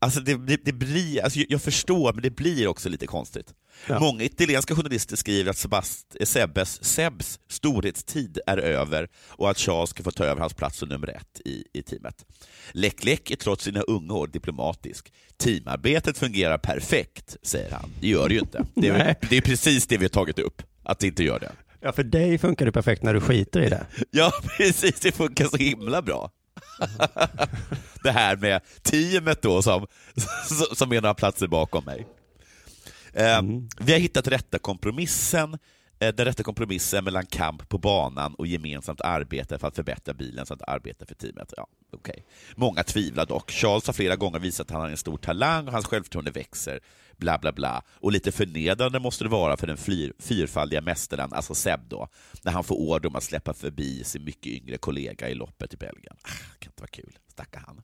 [0.00, 3.54] Alltså det, det, det blir, alltså jag förstår, men det blir också lite konstigt.
[3.86, 4.00] Ja.
[4.00, 10.02] Många italienska journalister skriver att Sebast, Sebbes, Sebs storhetstid är över och att Charles ska
[10.02, 12.24] få ta över hans plats som nummer ett i, i teamet.
[12.72, 15.12] Leclerc är trots sina unga år diplomatisk.
[15.36, 17.90] Teamarbetet fungerar perfekt, säger han.
[18.00, 18.64] Det gör det ju inte.
[18.74, 21.52] Det är, det är precis det vi har tagit upp, att det inte gör det.
[21.80, 23.86] ja, för dig funkar det perfekt när du skiter i det.
[24.10, 25.00] Ja, precis.
[25.00, 26.30] Det funkar så himla bra.
[28.02, 29.86] det här med teamet då som,
[30.72, 32.06] som är några platser bakom mig.
[33.12, 33.42] Eh,
[33.80, 35.58] Vi har hittat rätta kompromissen,
[36.00, 40.46] Eh, den rätta kompromissen mellan kamp på banan och gemensamt arbete för att förbättra bilen
[40.46, 41.54] samt arbete för teamet.
[41.56, 42.16] Ja, okay.
[42.56, 43.50] Många tvivlar dock.
[43.50, 46.80] Charles har flera gånger visat att han har en stor talang och hans självförtroende växer.
[47.16, 47.82] Bla, bla, bla.
[47.94, 52.08] Och lite förnedrande måste det vara för den fyr, fyrfaldiga mästaren, alltså Seb då,
[52.42, 55.76] när han får order om att släppa förbi sin mycket yngre kollega i loppet i
[55.76, 56.16] Belgien.
[56.22, 56.28] Ah,
[56.58, 57.82] kan inte vara kul, stackar han.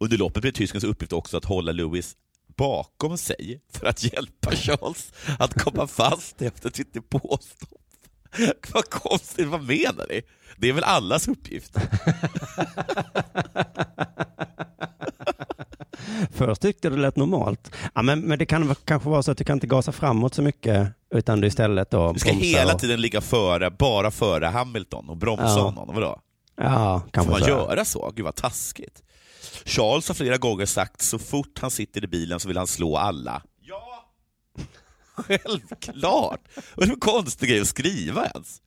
[0.00, 2.16] Under loppet blir tyskens uppgift också att hålla Lewis
[2.56, 7.70] bakom sig för att hjälpa Charles att komma fast efter sitt depåstopp.
[8.74, 10.22] Vad konstigt, vad menar ni?
[10.56, 11.76] Det är väl allas uppgift?
[16.30, 17.72] Först tyckte det lät normalt.
[17.94, 20.42] Ja, men, men det kan kanske vara så att du kan inte gasa framåt så
[20.42, 25.08] mycket, utan du istället då Du ska hela och- tiden ligga före, bara före Hamilton
[25.08, 25.60] och bromsa Ja.
[25.60, 25.94] honom.
[25.94, 26.20] Vadå?
[26.56, 27.48] Ja, Får kanske man så.
[27.48, 28.12] göra så?
[28.16, 29.02] Gud vad taskigt.
[29.66, 32.96] Charles har flera gånger sagt så fort han sitter i bilen så vill han slå
[32.96, 33.42] alla.
[33.60, 34.12] Ja!
[35.14, 36.40] Självklart!
[36.74, 38.60] Vad är det för konstig grej att skriva ens?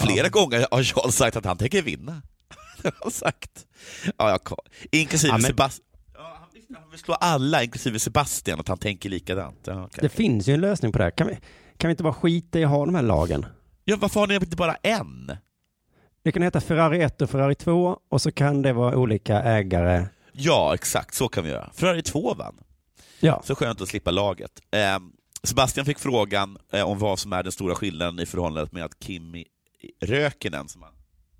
[0.00, 2.22] Flera gånger har Charles sagt att han tänker vinna.
[2.82, 3.66] Det har han sagt.
[4.16, 4.40] Ja, jag.
[4.92, 5.84] Inklusive Ja, men- Sebastian.
[6.14, 6.38] Ja,
[6.80, 9.58] han vill- slå alla, inklusive Sebastian, att han tänker likadant.
[9.64, 9.98] Ja, okej.
[10.02, 11.10] Det finns ju en lösning på det här.
[11.10, 11.38] Kan vi,
[11.76, 13.46] kan vi inte bara skita i att ha de här lagen?
[13.84, 15.36] ja, varför har ni inte bara en?
[16.28, 20.06] Det kan heta Ferrari 1 och Ferrari 2 och så kan det vara olika ägare.
[20.32, 21.14] Ja, exakt.
[21.14, 21.70] Så kan vi göra.
[21.74, 22.60] Ferrari 2 vann.
[23.20, 23.42] Ja.
[23.44, 24.60] Så skönt att slippa laget.
[24.70, 24.98] Eh,
[25.42, 28.92] Sebastian fick frågan eh, om vad som är den stora skillnaden i förhållandet med att
[29.00, 29.44] Kimi
[30.00, 30.92] Rökinen, som man,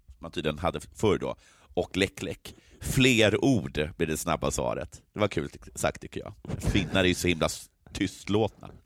[0.06, 1.36] som man tydligen hade förr då,
[1.74, 2.54] och Leclerc.
[2.80, 5.02] Fler ord blir det snabba svaret.
[5.14, 6.34] Det var kul sagt tycker jag.
[6.58, 7.48] Finnar är ju så himla
[7.92, 8.70] tystlåtna.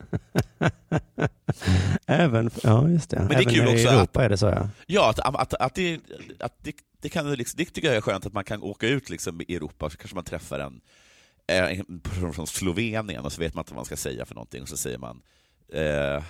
[2.06, 3.18] Även, ja just det.
[3.18, 4.68] Men det är Även kul i också Europa är det så ja.
[4.86, 6.00] Ja, att, att, att, det,
[6.38, 9.10] att det, det, kan, liksom, det tycker jag är skönt att man kan åka ut
[9.10, 10.80] liksom, i Europa så kanske man träffar en,
[11.46, 14.34] eh, en person från Slovenien och så vet man inte vad man ska säga för
[14.34, 15.22] någonting och så säger man
[15.72, 16.22] eh,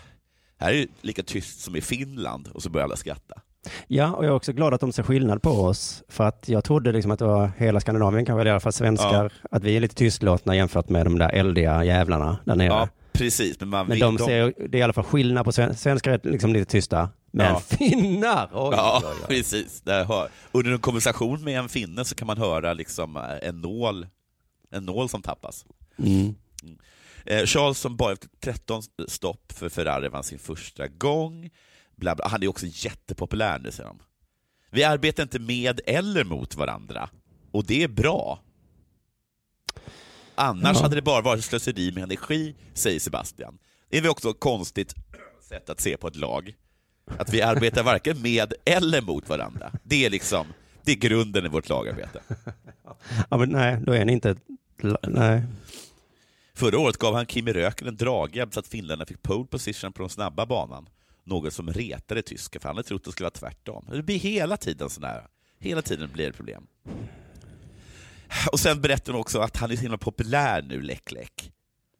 [0.62, 3.40] här är det lika tyst som i Finland och så börjar alla skratta.
[3.86, 6.02] Ja, och jag är också glad att de ser skillnad på oss.
[6.08, 9.32] För att jag trodde liksom att det var hela Skandinavien, kanske i alla fall svenskar,
[9.50, 12.68] att vi är lite tystlåtna jämfört med de där eldiga jävlarna där nere.
[12.68, 13.60] Ja, precis.
[13.60, 16.30] Men, man Men de ser, det är i alla fall skillnad på sven, svenskar är
[16.30, 17.08] liksom lite tysta.
[17.32, 17.60] Men Ja.
[17.60, 18.50] finnar!
[18.52, 19.26] Oj, Ja, oj, oj.
[19.28, 19.82] precis.
[20.52, 24.06] Under en konversation med en finne så kan man höra liksom eh, en nål,
[24.70, 25.64] en nål som tappas.
[25.98, 26.34] Mm.
[27.26, 31.50] Eh, Charles som bara efter 13 stopp för Ferrari vann sin första gång.
[32.02, 32.28] Bla bla.
[32.28, 33.98] Han är också jättepopulär nu, säger de.
[34.70, 37.10] Vi arbetar inte med eller mot varandra,
[37.50, 38.40] och det är bra.
[40.34, 40.82] Annars Ja.
[40.82, 43.58] hade det bara varit slöseri med energi, säger Sebastian.
[43.88, 44.94] Det är också ett konstigt
[45.48, 46.54] sätt att se på ett lag.
[47.18, 49.72] Att vi arbetar varken med eller mot varandra.
[49.82, 50.46] Det är liksom,
[50.84, 52.20] Det är grunden i vårt lagarbete.
[53.30, 54.36] Ja, men nej, då är ni inte...
[55.02, 55.42] Nej.
[56.54, 60.10] Förra året gav han Kimi Räikkönen draghjälp så att finländarna fick pole position på den
[60.10, 60.88] snabba banan.
[61.24, 63.86] Något som retade tyskar, för han hade trott att det skulle vara tvärtom.
[63.90, 65.26] Det blir hela tiden sån här.
[65.58, 66.66] Hela tiden blir det problem.
[68.52, 71.52] Och sen berättar de också att han är så himla populär nu, Lek Lek.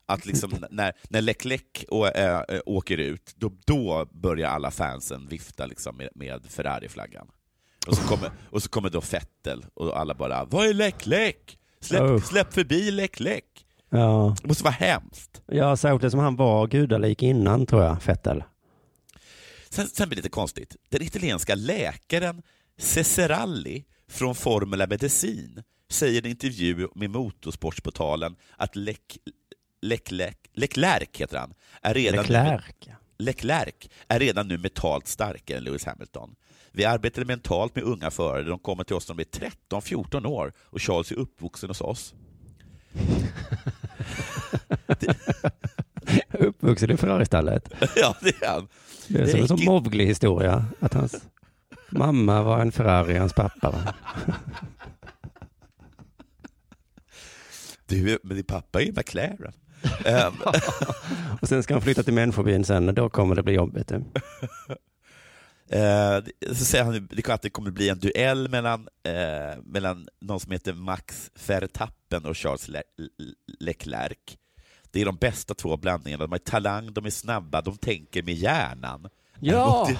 [0.06, 5.28] Att liksom, när, när Lek Lek å, äh, åker ut, då, då börjar alla fansen
[5.28, 7.26] vifta liksom med, med Ferrari-flaggan.
[7.86, 11.58] Och så, kommer, och så kommer då Fettel och alla bara ”Vad är Lek Lek?
[11.80, 13.44] Släpp, släpp förbi Lek Lek!”
[13.90, 14.36] Ja.
[14.42, 15.42] Det måste vara hemskt.
[15.46, 18.44] Ja, särskilt som han var gudalik innan, tror jag, Fettel.
[19.72, 20.76] Sen, sen blir det lite konstigt.
[20.88, 22.42] Den italienska läkaren
[22.78, 29.18] Ceseralli från Formula Medicin säger i en intervju med Motorsportsportalen att Lek,
[29.82, 32.64] Lek, Lek, Leclerc, heter han, är redan, Leclerc.
[32.86, 33.74] Nu, Leclerc
[34.08, 36.34] är redan nu mentalt starkare än Lewis Hamilton.
[36.72, 38.42] Vi arbetar mentalt med unga förare.
[38.42, 39.26] De kommer till oss när de är
[39.70, 42.14] 13-14 år och Charles är uppvuxen hos oss.
[46.32, 47.68] Uppvuxen i Ferraristallet.
[47.96, 48.68] ja, det är han.
[49.12, 50.64] Det är Det som en sån Mowgli-historia.
[50.80, 51.14] Att hans
[51.90, 53.94] mamma var en Ferrari, hans pappa va?
[57.86, 59.52] Du, men din pappa är ju McLaren.
[60.04, 60.32] Ehm,
[61.40, 63.92] Och sen ska han flytta till människobyn sen, då kommer det bli jobbigt.
[65.68, 70.52] Eh, så säger han att det kommer bli en duell mellan, eh, mellan någon som
[70.52, 74.38] heter Max Verstappen och Charles Le- Le- Leclerc.
[74.92, 76.24] Det är de bästa två blandningarna.
[76.24, 79.08] De har talang, de är snabba, de tänker med hjärnan.
[79.40, 79.88] Ja.
[79.88, 79.98] Är, motiv-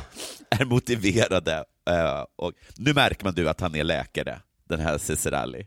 [0.51, 1.65] är motiverade.
[1.91, 5.67] Eh, och nu märker man du att han är läkare, den här Ciceralli.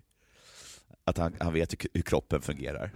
[1.05, 2.91] Att han, han vet hur, hur kroppen fungerar.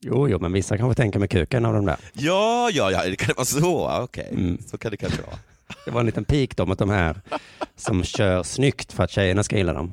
[0.00, 1.96] Jo, jo, men vissa kanske tänker med kuken av de där.
[2.12, 4.02] Ja, ja, ja, det kan vara så.
[4.02, 4.58] Okej, Mm.
[4.66, 5.38] så kan det kanske vara.
[5.84, 7.20] Det var en liten pik då mot de här
[7.76, 9.92] som kör snyggt för att tjejerna ska gilla dem.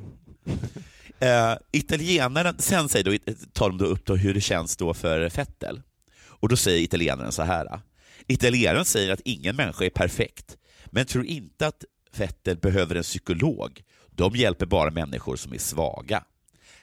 [1.19, 5.29] Eh, italienaren, sen säger då, tar de då upp då hur det känns då för
[5.29, 5.81] Fettel.
[6.17, 7.79] Och då säger italienaren så här.
[8.27, 13.83] Italienaren säger att ingen människa är perfekt, men tror inte att Fettel behöver en psykolog.
[14.11, 16.23] De hjälper bara människor som är svaga.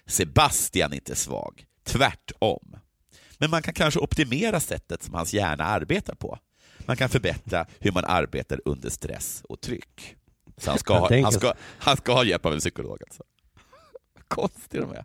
[0.07, 2.77] Sebastian är inte svag, tvärtom.
[3.39, 6.39] Men man kan kanske optimera sättet som hans hjärna arbetar på.
[6.79, 10.17] Man kan förbättra hur man arbetar under stress och tryck.
[10.57, 12.99] Så han ska, ha, han ska, han ska ha hjälp av en psykolog.
[13.03, 13.23] Alltså.
[14.35, 15.05] Konstiga de är.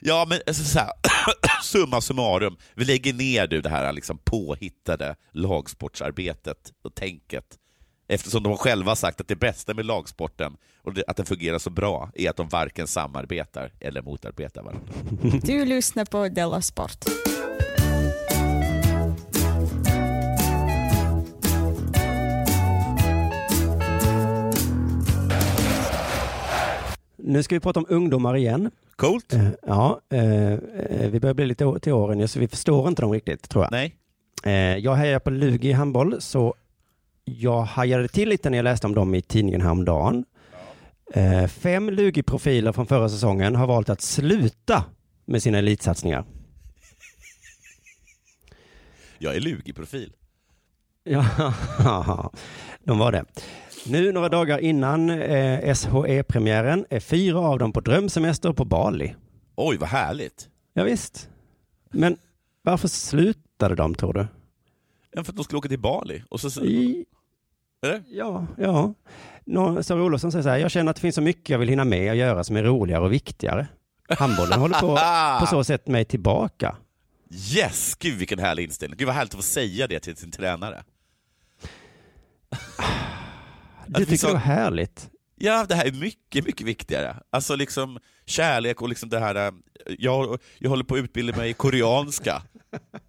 [0.00, 0.92] Ja, men alltså, så här,
[1.62, 7.44] summa summarum, vi lägger ner du det här liksom påhittade lagsportsarbetet och tänket.
[8.08, 12.10] Eftersom de själva sagt att det bästa med lagsporten och att den fungerar så bra
[12.14, 14.92] är att de varken samarbetar eller motarbetar varandra.
[15.42, 17.04] Du lyssnar på Della Sport.
[27.28, 28.70] Nu ska vi prata om ungdomar igen.
[28.96, 29.32] Coolt.
[29.32, 33.12] Eh, ja, eh, eh, vi börjar bli lite till åren så vi förstår inte dem
[33.12, 33.72] riktigt, tror jag.
[33.72, 33.94] Nej.
[34.44, 36.54] Eh, jag hejar på Lugi i handboll, så
[37.24, 40.24] jag hajade till lite när jag läste om dem i tidningen häromdagen.
[41.14, 44.84] Eh, fem Lugi-profiler från förra säsongen har valt att sluta
[45.24, 46.24] med sina elitsatsningar.
[49.18, 50.12] Jag är lugig-profil.
[51.04, 52.32] Ja,
[52.84, 53.24] de var det.
[53.88, 59.14] Nu några dagar innan eh, SHE-premiären är fyra av dem på drömsemester på Bali.
[59.56, 60.48] Oj, vad härligt.
[60.74, 61.28] Ja, visst.
[61.90, 62.16] Men
[62.62, 64.26] varför slutade de, tror du?
[65.12, 66.22] Ja, för att de skulle åka till Bali.
[66.28, 67.04] Och så, I-
[67.86, 68.02] Eller?
[68.08, 68.94] Ja, ja.
[69.44, 71.68] Nå- Sara Olofsson säger så här, jag känner att det finns så mycket jag vill
[71.68, 73.66] hinna med och göra som är roligare och viktigare.
[74.08, 74.98] Handbollen håller på,
[75.40, 76.76] på så sätt mig tillbaka.
[77.56, 77.94] Yes!
[77.98, 78.98] Gud vilken härlig inställning.
[78.98, 80.82] Gud vad härligt att få säga det till sin tränare.
[83.88, 85.10] Du tycker det var härligt?
[85.36, 87.16] Ja, det här är mycket, mycket viktigare.
[87.30, 89.52] Alltså liksom kärlek och liksom det här, äh,
[89.98, 92.42] jag, jag håller på att utbilda mig i koreanska.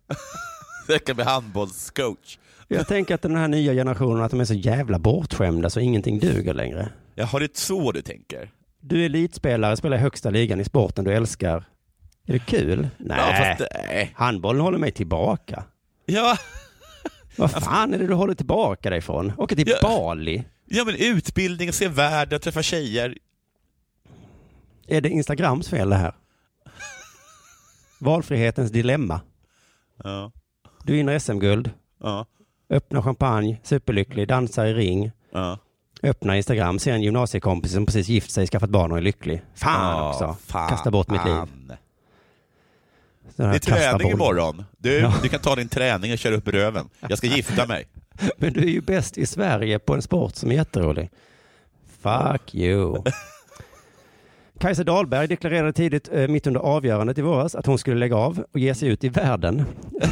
[0.88, 2.38] jag kan bli handbollscoach.
[2.68, 6.20] Jag tänker att den här nya generationen, att de är så jävla bortskämda så ingenting
[6.20, 6.90] duger längre.
[7.16, 8.52] Jag har det så du tänker?
[8.82, 11.64] Du är elitspelare, spelar i högsta ligan i sporten du älskar.
[12.28, 12.90] Är det kul?
[12.98, 14.12] Nej, fast nej.
[14.16, 15.64] handbollen håller mig tillbaka.
[16.06, 16.38] Ja.
[17.36, 19.32] Vad fan är det du håller tillbaka dig från?
[19.38, 19.76] Åka till Ja.
[19.82, 20.44] Bali?
[20.72, 23.18] Ja men utbildning, se världen, träffa tjejer.
[24.88, 26.14] Är det Instagrams fel det här?
[28.00, 29.22] Valfrihetens dilemma.
[30.04, 30.32] Ja.
[30.84, 31.72] Du vinner SM-guld,
[32.04, 32.26] Ja.
[32.70, 35.58] öppnar champagne, superlycklig, dansar i ring, Ja.
[36.04, 39.42] öppnar Instagram, ser en gymnasiekompis som precis gift sig, skaffat barn och är lycklig.
[39.56, 40.70] Fan Ja, också, fan.
[40.70, 41.36] kasta bort mitt liv.
[43.36, 44.66] Det är träning imorgon.
[44.78, 45.14] Du, Ja.
[45.24, 46.90] du kan ta din träning och köra upp röven.
[47.00, 47.88] Jag ska gifta mig.
[48.38, 51.10] Men du är ju bäst i Sverige på en sport som är jätterolig.
[52.02, 53.04] Fuck you.
[54.60, 58.46] Kajsa Dahlberg deklarerade tidigt, eh, mitt under avgörandet i våras, att hon skulle lägga av
[58.52, 59.66] och ge sig ut i världen.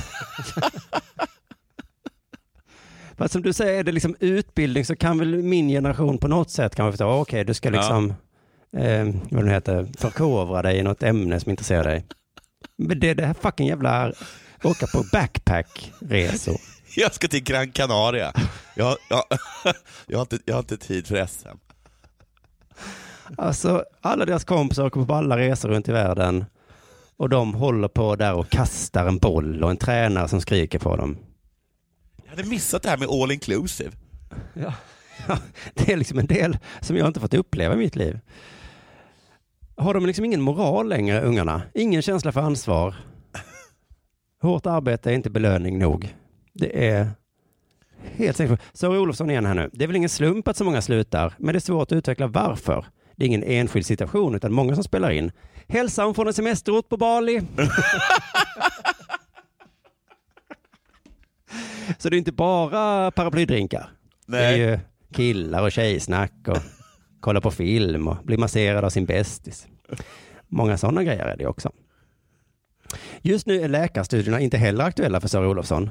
[3.18, 6.50] Fast som du säger, är det liksom utbildning så kan väl min generation på något
[6.50, 7.76] sätt kan man förstå, okej du ska Ja.
[7.76, 8.14] liksom,
[8.78, 12.06] eh, vad det heter, förkovra dig i något ämne som intresserar dig.
[12.78, 14.14] Men det är det här fucking jävla,
[14.64, 16.58] åka på backpackresor.
[17.00, 18.34] Jag ska till Gran Canaria.
[18.76, 19.24] Jag, jag,
[20.08, 21.58] jag, har inte, jag har inte tid för SM.
[23.38, 26.46] Alltså alla deras kompisar åker på alla resor runt i världen
[27.18, 30.96] och de håller på där och kastar en boll och en tränare som skriker på
[30.96, 31.18] dem.
[32.24, 33.92] Jag hade missat det här med all inclusive.
[34.54, 34.74] Ja.
[35.74, 38.20] Det är liksom en del som jag inte fått uppleva i mitt liv.
[39.78, 41.62] Har de liksom ingen moral längre, ungarna?
[41.74, 42.96] Ingen känsla för ansvar?
[44.42, 46.16] Hårt arbete är inte belöning nog.
[46.58, 47.10] Det är
[48.02, 48.62] helt säkert.
[48.74, 49.70] Sara Olofsson igen här nu.
[49.74, 52.28] Det är väl ingen slump att så många slutar, men det är svårt att utveckla
[52.28, 52.86] varför.
[53.16, 55.32] Det är ingen enskild situation, utan många som spelar in.
[55.68, 57.42] Hälsan från en semesterort på Bali.
[61.98, 63.90] Så det är inte bara paraplydrinkar.
[64.28, 64.60] Det är Nej.
[64.60, 64.80] ju
[65.14, 66.58] killar och tjejsnack och
[67.20, 69.68] kolla på film och bli masserad av sin bästis.
[70.48, 71.72] Många sådana grejer är det också.
[73.22, 75.90] Just nu är läkarstudierna inte heller aktuella för Sara Olofsson.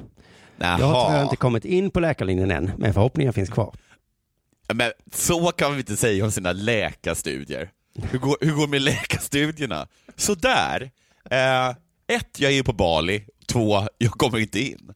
[0.57, 1.23] Jag har tyvärr Jaha.
[1.23, 3.75] inte kommit in på läkarlinjen än, men förhoppningen finns kvar.
[4.73, 7.69] Men så kan vi inte säga om sina läkarstudier.
[7.95, 9.87] Hur går, hur går det med läkarstudierna?
[10.15, 10.91] Sådär.
[11.31, 11.69] Eh,
[12.07, 13.25] ett, jag är på Bali.
[13.47, 14.91] Två, jag kommer inte in.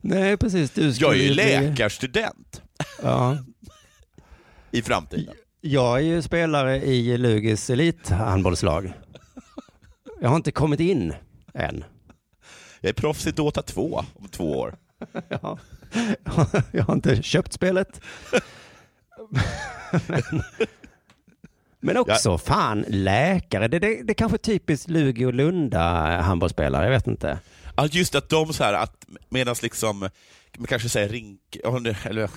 [0.00, 0.70] Nej, precis.
[0.70, 2.62] Du Jag är ju läkarstudent
[3.02, 3.38] Ja.
[4.70, 5.34] i framtiden.
[5.60, 8.92] Jag är ju spelare i Lugis elithandbollslag.
[10.20, 11.14] Jag har inte kommit in
[11.54, 11.84] än.
[12.82, 14.74] Jag är proffs i Dota 2 om två år.
[15.28, 15.58] Ja.
[16.72, 18.00] Jag har inte köpt spelet.
[20.06, 20.42] Men,
[21.80, 23.68] men också, fan, läkare.
[23.68, 25.80] Det, det, det är kanske är typiskt Lugi och Lunda
[26.20, 27.38] handbollsspelare, jag vet inte.
[27.76, 29.98] Ja, just att de så här, att medan liksom,
[30.58, 32.30] man kanske säger rink, ja, nu- eller,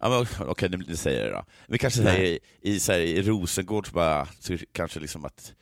[0.00, 1.44] ja, okej nu säger jag det då.
[1.66, 5.52] Vi kanske säger i, i, här, i Rosengård så bara, så kanske liksom att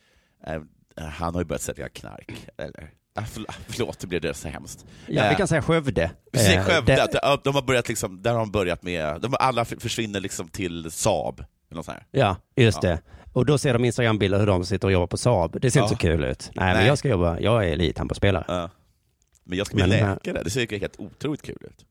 [0.47, 0.61] eh,
[0.95, 2.91] han har ju börjat sälja knark, eller?
[3.15, 4.85] Ah, förl- förlåt, det blev det så hemskt.
[5.07, 6.11] Ja, vi Eh, kan säga Skövde.
[6.31, 9.35] Vi säger Eh, Skövde, det- de har börjat liksom, där har de börjat med, de
[9.39, 11.43] alla försvinner liksom till Saab.
[11.71, 12.05] Eller här.
[12.11, 12.89] Ja, just Ja.
[12.89, 12.99] det.
[13.33, 15.61] Och då ser de Instagram-bilder hur de sitter och jobbar på Saab.
[15.61, 15.83] Det ser Ja.
[15.85, 16.51] inte så kul ut.
[16.53, 16.87] Nej, men Nej.
[16.87, 18.45] jag ska jobba, jag är elithandbollsspelare.
[18.47, 18.69] Ja.
[19.43, 21.85] Men jag ska bli Men, eh, läkare, det ser ju helt otroligt kul ut.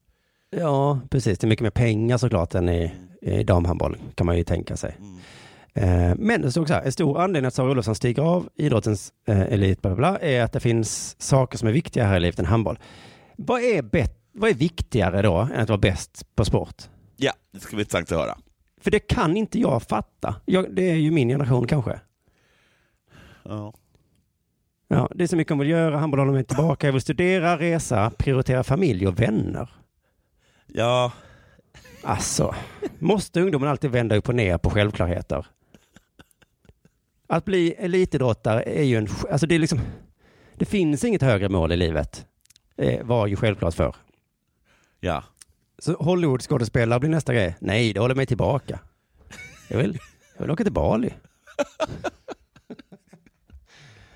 [0.50, 1.38] Ja, precis.
[1.38, 4.96] Det är mycket mer pengar såklart än i, i damhandboll, kan man ju tänka sig.
[4.98, 5.18] Mm.
[5.82, 9.12] Eh, Men det står också här, en stor anledning att Sara Olofsson stiger av idrottens
[9.28, 12.20] eh, elit, bla, bla, bla, är att det finns saker som är viktigare här i
[12.20, 12.78] livet än handboll.
[13.36, 16.82] Vad är, bet- vad är viktigare då än att vara bäst på sport?
[17.16, 18.38] Ja, det ska bli intressant att höra.
[18.80, 20.34] För det kan inte jag fatta.
[20.44, 22.00] Jag, det är ju min generation kanske.
[23.42, 23.72] Ja.
[24.88, 27.58] Ja, det är så mycket om att göra, handboll håller mig tillbaka, jag vill studera,
[27.58, 29.70] resa, prioritera familj och vänner.
[30.66, 31.12] Ja,
[32.02, 32.54] Alltså,
[32.98, 35.46] måste ungdomen alltid vända upp och ner på självklarheter?
[37.30, 39.80] Att bli elitidrottare är ju en, alltså det är liksom,
[40.54, 42.26] det finns inget högre mål i livet,
[42.76, 43.94] eh, var ju självklart för.
[45.00, 45.24] ja.
[45.78, 47.56] Så Hollywoodskådespelare blir nästa grej.
[47.60, 48.78] Nej, det håller mig tillbaka.
[49.68, 49.98] Jag vill,
[50.36, 51.14] jag vill åka till Bali.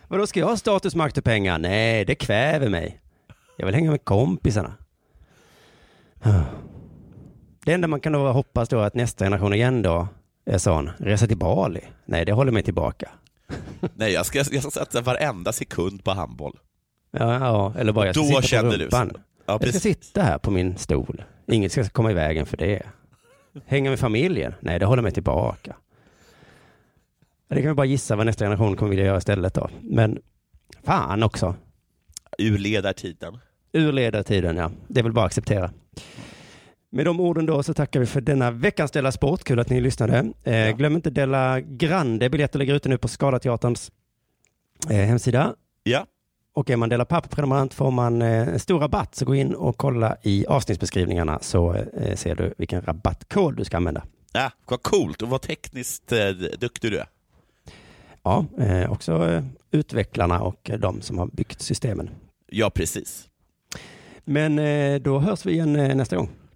[0.09, 1.59] Vadå, ska jag ha status, makt och pengar?
[1.59, 3.01] Nej, det kväver mig.
[3.57, 4.75] Jag vill hänga med kompisarna.
[7.65, 10.09] Det enda man kan då hoppas då är att nästa generation igen då
[10.45, 11.80] är sån, resa till Bali.
[12.05, 13.11] Nej, det håller mig tillbaka.
[13.95, 16.59] Nej, jag ska, jag ska satsa varenda sekund på handboll.
[17.11, 19.11] Ja, ja eller bara jag ska Då sitta på du rumpan.
[19.14, 19.20] så.
[19.47, 21.24] Ja, jag ska sitta här på min stol.
[21.47, 22.82] Inget ska komma i vägen för det.
[23.66, 24.55] Hänga med familjen?
[24.61, 25.76] Nej, det håller mig tillbaka.
[27.49, 29.70] Det kan vi bara gissa vad nästa generation kommer vilja göra istället då.
[29.80, 30.18] Men
[30.84, 31.55] fan också.
[32.38, 33.38] Ur ledartiden.
[33.72, 34.70] Ur ledartiden, ja.
[34.88, 35.70] Det är väl bara att acceptera.
[36.95, 39.45] Med de orden då så tackar vi för denna veckans Della Sport.
[39.45, 40.32] Kul att ni lyssnade.
[40.45, 42.30] Eh, Glöm inte Della Grande.
[42.30, 43.93] Biljetter ligger ute nu på Skalateaterns
[44.90, 45.55] eh, hemsida.
[45.82, 46.07] Ja.
[46.55, 49.14] Och är man Della Papp-prenumerant får man eh, en stor rabatt.
[49.14, 53.76] Så gå in och kolla i avsnittsbeskrivningarna så eh, ser du vilken rabattkod du ska
[53.76, 54.03] använda.
[54.32, 56.28] Ja, vad coolt och vad tekniskt eh,
[56.61, 57.07] duktig du är.
[58.22, 62.11] Ja, eh, också eh, utvecklarna och eh, de som har byggt systemen.
[62.51, 63.28] Ja, precis.
[64.24, 66.28] Men eh, då hörs vi igen nästa gång.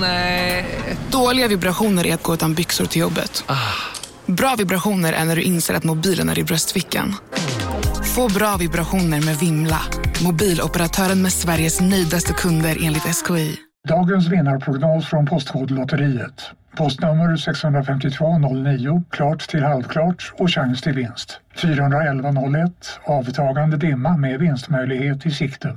[0.00, 0.64] Nej.
[1.10, 3.44] Dåliga vibrationer är att gå utan byxor till jobbet.
[4.26, 7.14] Bra vibrationer är när du inser att mobilen är i bröstfickan.
[8.14, 9.80] Få bra vibrationer med Vimla.
[10.24, 13.56] Mobiloperatören med Sveriges nöjdaste kunder enligt SKI.
[13.88, 16.42] Dagens vinnarprognos från Postkodlotteriet.
[16.76, 21.40] Postnummer 65209, klart till halvklart och chans till vinst.
[21.56, 22.70] 41101,
[23.04, 25.76] avtagande dimma med vinstmöjlighet i sikte.